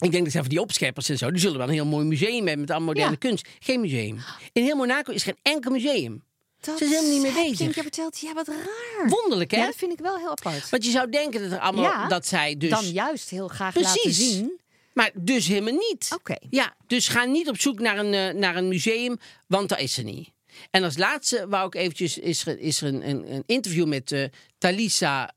[0.00, 1.30] Ik denk dat zelfs die opscheppers en zo...
[1.30, 3.28] die zullen wel een heel mooi museum hebben met allemaal moderne Ja.
[3.28, 3.48] kunst.
[3.58, 4.18] Geen museum.
[4.52, 6.22] In heel Monaco is geen enkel museum.
[6.60, 7.66] Dat Ze zijn helemaal niet meer je bezig.
[7.66, 8.18] een keer verteld.
[8.20, 9.08] Ja, wat raar.
[9.08, 9.56] Wonderlijk, hè?
[9.56, 10.68] Ja, dat vind ik wel heel apart.
[10.70, 12.70] Want je zou denken dat, er allemaal, Ja, dat zij dus...
[12.70, 14.60] Dan juist heel graag laten zien.
[14.92, 16.08] Maar dus helemaal niet.
[16.14, 16.36] Oké.
[16.50, 19.16] Ja, dus ga niet op zoek naar een, eh, naar een museum,
[19.46, 20.28] want dat is er niet.
[20.70, 24.12] En als laatste wou ik eventjes, is er, is er een, een, een interview met
[24.12, 24.28] eh
[24.58, 25.32] Thalisa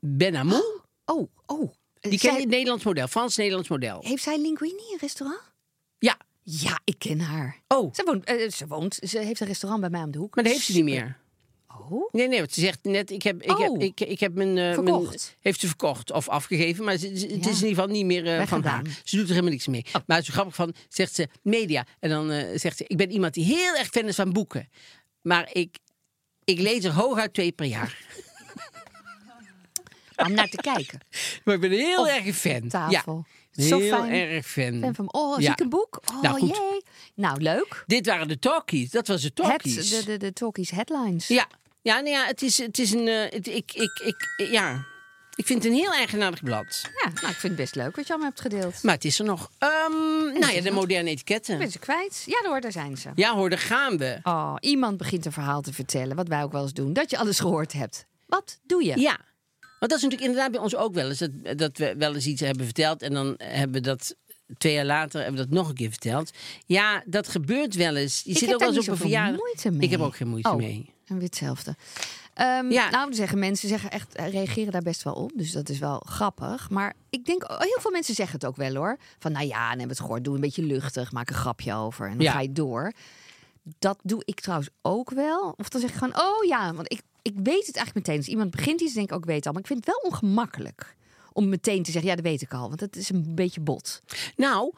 [0.00, 0.62] Benamou.
[1.04, 1.70] Oh, oh.
[2.00, 4.00] Die Zij- ken je, het Nederlands model, Frans-Nederlands model.
[4.04, 5.40] Heeft zij linguini, een restaurant?
[5.98, 7.60] Ja, Ja, ik ken haar.
[7.68, 10.34] oh, Ze woont, eh, ze woont, ze heeft een restaurant bij mij om de hoek.
[10.34, 11.18] maar dat heeft ze niet meer.
[11.90, 13.82] Oh, Nee, nee, want ze zegt net, ik heb, ik heb, Oh.
[13.82, 14.74] ik, ik heb mijn, eh, mijn...
[14.74, 15.36] Verkocht.
[15.40, 18.46] Heeft ze verkocht of afgegeven, maar ze- ze- het is in ieder geval niet meer
[18.46, 18.82] van haar.
[19.04, 19.84] Ze doet er helemaal niks mee.
[19.92, 21.86] Maar het is zo grappig van, zegt ze, media.
[22.00, 24.68] En dan eh, zegt ze, ik ben iemand die heel erg fan is van boeken.
[25.22, 25.78] Maar ik,
[26.44, 27.98] ik lees er hooguit twee per jaar.
[30.26, 31.00] Om naar te kijken.
[31.44, 32.68] Maar ik ben heel erg een fan.
[32.68, 33.24] Tafel.
[33.50, 34.10] Ja, Zo heel fijn.
[34.12, 34.80] erg fan.
[34.80, 35.52] Fan van, oh, zie Ja.
[35.52, 36.00] ik een boek?
[36.12, 36.48] Oh, Nou, goed.
[36.56, 36.82] jee.
[37.14, 37.84] Nou, leuk.
[37.86, 38.90] Dit waren de talkies.
[38.90, 39.90] Dat was de Het, talkies.
[39.90, 41.28] de, de, de talkies headlines.
[41.28, 41.48] Ja,
[41.86, 43.08] ja, nou ja het, is, het is een.
[43.08, 44.84] eh, het- ik, ik, ik, ja.
[45.34, 46.80] ik vind het een heel eigenaardig blad.
[47.02, 48.82] Ja, nou, ik vind het best leuk wat je allemaal hebt gedeeld.
[48.82, 49.50] Maar het is er nog.
[49.58, 51.58] Ehm, nou ja, de moderne etiketten.
[51.58, 52.22] Ben ze kwijt?
[52.26, 53.10] Ja, hoor, daar zijn ze.
[53.14, 54.18] Ja hoor, daar gaan we.
[54.22, 56.92] Oh, iemand begint een verhaal te vertellen, wat wij ook wel eens doen.
[56.92, 58.06] Dat je alles gehoord hebt.
[58.26, 59.00] Wat doe je?
[59.00, 59.18] Ja.
[59.78, 61.18] Want dat is natuurlijk inderdaad bij ons ook wel eens.
[61.18, 63.02] Dat, dat we wel eens iets hebben verteld.
[63.02, 64.14] En dan hebben we dat
[64.58, 66.30] twee jaar later hebben we dat nog een keer verteld.
[66.66, 68.22] Ja, dat gebeurt wel eens.
[68.24, 69.40] Je Ik zit ook wel eens op een verjaardag.
[69.80, 70.94] Ik heb ook geen moeite Oh, mee.
[71.06, 71.76] En weer hetzelfde.
[72.34, 72.90] Ehm, Ja.
[72.90, 75.30] Nou, zeggen mensen zeggen echt, eh, reageren daar best wel op.
[75.34, 76.70] Dus dat is wel grappig.
[76.70, 78.98] Maar ik denk, oh, heel veel mensen zeggen het ook wel hoor.
[79.18, 80.24] Van nou ja, dan hebben we het gehoord.
[80.24, 81.12] Doe een beetje luchtig.
[81.12, 82.06] Maak een grapje over.
[82.08, 82.32] En dan Ja.
[82.32, 82.92] ga je door.
[83.78, 85.54] Dat doe ik trouwens ook wel.
[85.56, 86.74] Of dan zeg ik gewoon, oh ja.
[86.74, 88.16] Want ik, ik weet het eigenlijk meteen.
[88.16, 89.52] Als iemand begint iets, denk ik ook, ik weet al.
[89.52, 90.96] Maar ik vind het wel ongemakkelijk.
[91.32, 92.68] Om meteen te zeggen, ja, dat weet ik al.
[92.68, 94.02] Want het is een beetje bot.
[94.36, 94.72] Nou,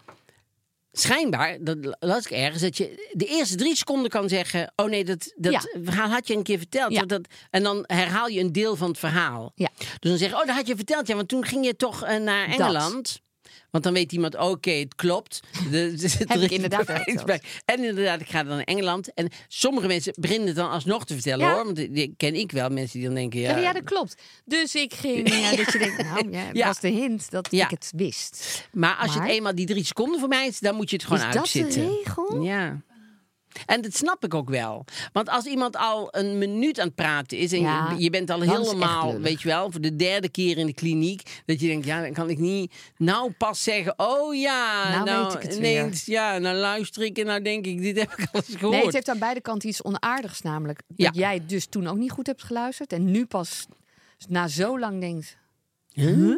[1.01, 5.05] schijnbaar, dat las ik ergens, dat je de eerste drie seconden kan zeggen: Oh nee,
[5.05, 5.61] dat, dat Ja.
[5.83, 6.93] verhaal had je een keer verteld.
[6.93, 6.99] Ja.
[7.01, 9.53] Dat, dat- en dan herhaal je een deel van het verhaal.
[9.55, 9.69] Ja.
[9.77, 11.07] Dus dan zeg je: Oh, dat had je verteld.
[11.07, 13.21] Ja, want toen ging je toch eh, naar Engeland.
[13.71, 15.41] Want dan weet iemand, oké, het klopt.
[15.71, 16.89] De, de- Heb er ik is inderdaad.
[17.65, 19.15] En inderdaad, ik ga dan naar Engeland.
[19.15, 21.55] En sommige mensen beginnen het dan alsnog te vertellen Ja.
[21.55, 21.65] hoor.
[21.65, 23.41] Want die ken ik wel, mensen die dan denken...
[23.41, 24.15] Ja, Ja, ja dat klopt.
[24.45, 27.93] Dus ik ging, ja, dat je denkt, nou, ja, was de hint dat ik het
[27.97, 28.65] wist.
[28.73, 31.19] Maar als je het eenmaal die drie seconden voorbij is, dan moet je het gewoon
[31.19, 31.89] Is dat de uitzitten.
[32.05, 32.43] regel?
[32.43, 32.81] Ja.
[33.67, 34.85] En dat snap ik ook wel.
[35.13, 38.31] Want als iemand al een minuut aan het praten is en Ja, je, je bent
[38.31, 41.87] al helemaal, weet je wel, voor de derde keer in de kliniek, dat je denkt,
[41.87, 45.57] ja, dan kan ik niet nou pas zeggen, oh ja, Nou nou, weet ik het
[45.59, 48.75] ineens, ja, nou luister ik en nou denk ik, dit heb ik al eens gehoord.
[48.77, 50.81] Nee, het heeft aan beide kanten iets onaardigs namelijk.
[50.89, 51.11] Dat Ja.
[51.21, 52.93] jij dus toen ook niet goed hebt geluisterd.
[52.93, 53.67] En nu pas
[54.29, 55.37] na zo lang denkt...
[55.93, 56.37] Huh?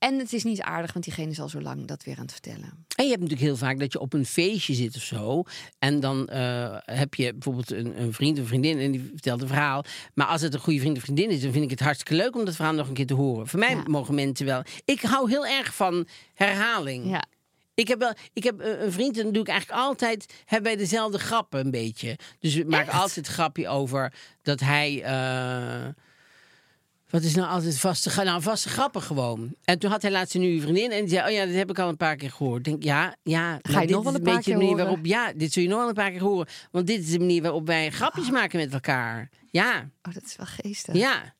[0.00, 2.32] En het is niet aardig, want diegene is al zo lang dat weer aan het
[2.32, 2.84] vertellen.
[2.96, 5.42] En je hebt natuurlijk heel vaak dat je op een feestje zit of zo.
[5.78, 9.48] En dan eh, heb je bijvoorbeeld een, een vriend of vriendin en die vertelt een
[9.48, 9.84] verhaal.
[10.14, 12.36] Maar als het een goede vriend of vriendin is, dan vind ik het hartstikke leuk
[12.36, 13.46] om dat verhaal nog een keer te horen.
[13.46, 13.82] Voor mij Ja.
[13.86, 14.62] mogen mensen wel.
[14.84, 17.10] Ik hou heel erg van herhaling.
[17.10, 17.24] Ja.
[17.74, 20.32] Ik heb, wel, ik heb eh, een vriend en dan doe ik eigenlijk altijd...
[20.44, 22.18] hebben wij dezelfde grappen een beetje.
[22.38, 25.02] Dus we maken altijd een grapje over dat hij...
[25.02, 25.88] eh,
[27.10, 29.54] wat is nou altijd vaste, nou, vaste grappen gewoon.
[29.64, 31.26] En toen had hij laatst een nieuwe vriendin en die zei...
[31.28, 32.58] oh ja, dat heb ik al een paar keer gehoord.
[32.58, 34.68] Ik denk, ja, ja, je maar dit nog wel een paar beetje de keer manier
[34.70, 34.84] horen?
[34.84, 35.06] waarop...
[35.06, 36.46] Ja, dit zul je nog wel een paar keer horen.
[36.70, 38.32] Want dit is de manier waarop wij grapjes Ah.
[38.32, 39.28] maken met elkaar.
[39.50, 40.94] Ja, Oh, dat is wel geestig.
[40.94, 41.34] ja.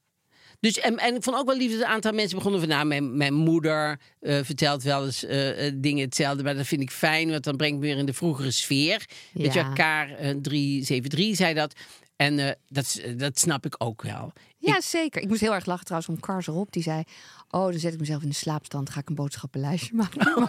[0.61, 2.68] Dus, en, en ik vond ook wel lief dat een aantal mensen begonnen van...
[2.68, 6.43] nou, mijn, mijn moeder eh, vertelt wel eens eh, eh, dingen hetzelfde...
[6.43, 9.09] maar dat vind ik fijn, want dan brengt me weer in de vroegere sfeer.
[9.33, 9.73] Weet je, Ja.
[9.73, 11.73] Kaar eh, 373 zei dat.
[12.21, 14.33] En eh, dat, dat snap ik ook wel.
[14.59, 15.23] Ja, zeker.
[15.23, 16.73] Ik moest heel erg lachen trouwens om Kars erop.
[16.73, 17.03] Die zei,
[17.51, 18.91] oh, dan zet ik mezelf in de slaapstand.
[18.91, 20.18] Ga ik een boodschappenlijstje maken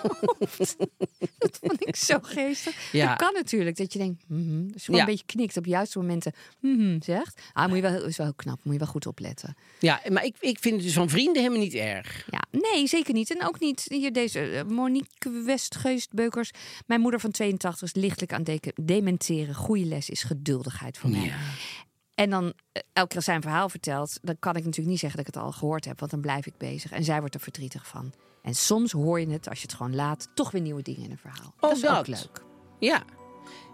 [1.38, 2.92] dat vond ik zo geestig.
[2.92, 3.08] Ja.
[3.08, 3.78] Dat kan natuurlijk.
[3.78, 4.68] Dat je denkt, mhm.
[4.68, 5.06] dus gewoon Ja.
[5.06, 6.34] een beetje knikt op juiste momenten.
[6.60, 7.42] mhm, zegt.
[7.54, 8.60] Ah, moet je wel, is wel heel knap.
[8.64, 9.56] Moet je wel goed opletten.
[9.80, 12.28] Ja, maar ik, ik vind het dus van vrienden helemaal niet erg.
[12.32, 13.32] Ja, nee, zeker niet.
[13.36, 16.52] En ook niet hier deze eh, Monique Westgeest-Beukers.
[16.86, 18.44] Mijn moeder van 82 is lichtelijk aan
[18.76, 19.56] dementeren.
[19.56, 21.34] Goede les is geduldigheid voor mij.
[22.16, 25.00] En dan eh, elke keer als zij een verhaal vertelt, dan kan ik natuurlijk niet
[25.00, 26.92] zeggen dat ik het al gehoord heb, want dan blijf ik bezig.
[26.92, 28.14] En zij wordt er verdrietig van.
[28.42, 31.12] En soms hoor je het, als je het gewoon laat, toch weer nieuwe dingen in
[31.12, 31.54] een verhaal.
[31.60, 32.08] dat is ook dat.
[32.08, 32.44] leuk.
[32.80, 33.04] Ja.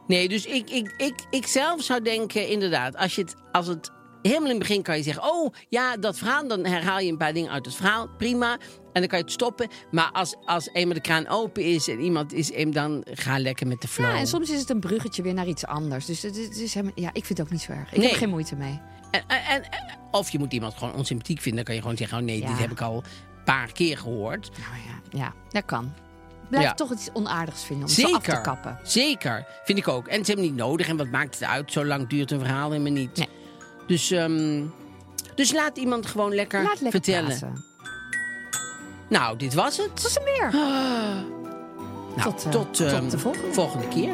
[0.07, 3.91] Nee, dus ik, ik, ik, ik zelf zou denken, inderdaad, als, je het, als het
[4.28, 7.17] helemaal in het begin kan je zeggen, oh ja, dat verhaal, dan herhaal je een
[7.17, 8.51] paar dingen uit het verhaal, prima.
[8.93, 9.67] En dan kan je het stoppen.
[9.91, 13.82] Maar als, als eenmaal de kraan open is en iemand is, dan ga lekker met
[13.82, 14.11] de flow.
[14.11, 16.05] Ja, en soms is het een bruggetje weer naar iets anders.
[16.05, 17.91] Dus het, het is helemaal, ja, ik vind het ook niet zo erg.
[17.91, 18.07] Ik Nee.
[18.07, 18.80] heb geen moeite mee.
[19.11, 21.55] En, en, en- of je moet iemand gewoon onsympathiek vinden.
[21.55, 22.47] Dan kan je gewoon zeggen, oh nee, Ja.
[22.47, 24.49] dit heb ik al een paar keer gehoord.
[24.57, 25.93] Nou ja, ja dat kan.
[26.49, 26.73] Blijf Ja.
[26.73, 28.41] toch iets onaardigs vinden om ze af te Zeker.
[28.41, 28.80] kappen.
[28.84, 30.07] Zeker, vind ik ook.
[30.07, 30.88] En het is helemaal niet nodig.
[30.88, 31.71] En wat maakt het uit?
[31.71, 33.17] Zo lang duurt een verhaal helemaal niet.
[33.17, 33.28] Nee.
[33.88, 34.63] Dus, ehm,
[35.35, 37.38] dus laat iemand gewoon lekker, Laat lekker vertellen.
[37.39, 37.65] praten.
[39.09, 40.05] Nou, dit was het.
[40.05, 40.51] Is er meer.
[42.15, 43.53] Nou, tot, eh, tot, tot ehm, de volgende.
[43.53, 44.13] volgende keer.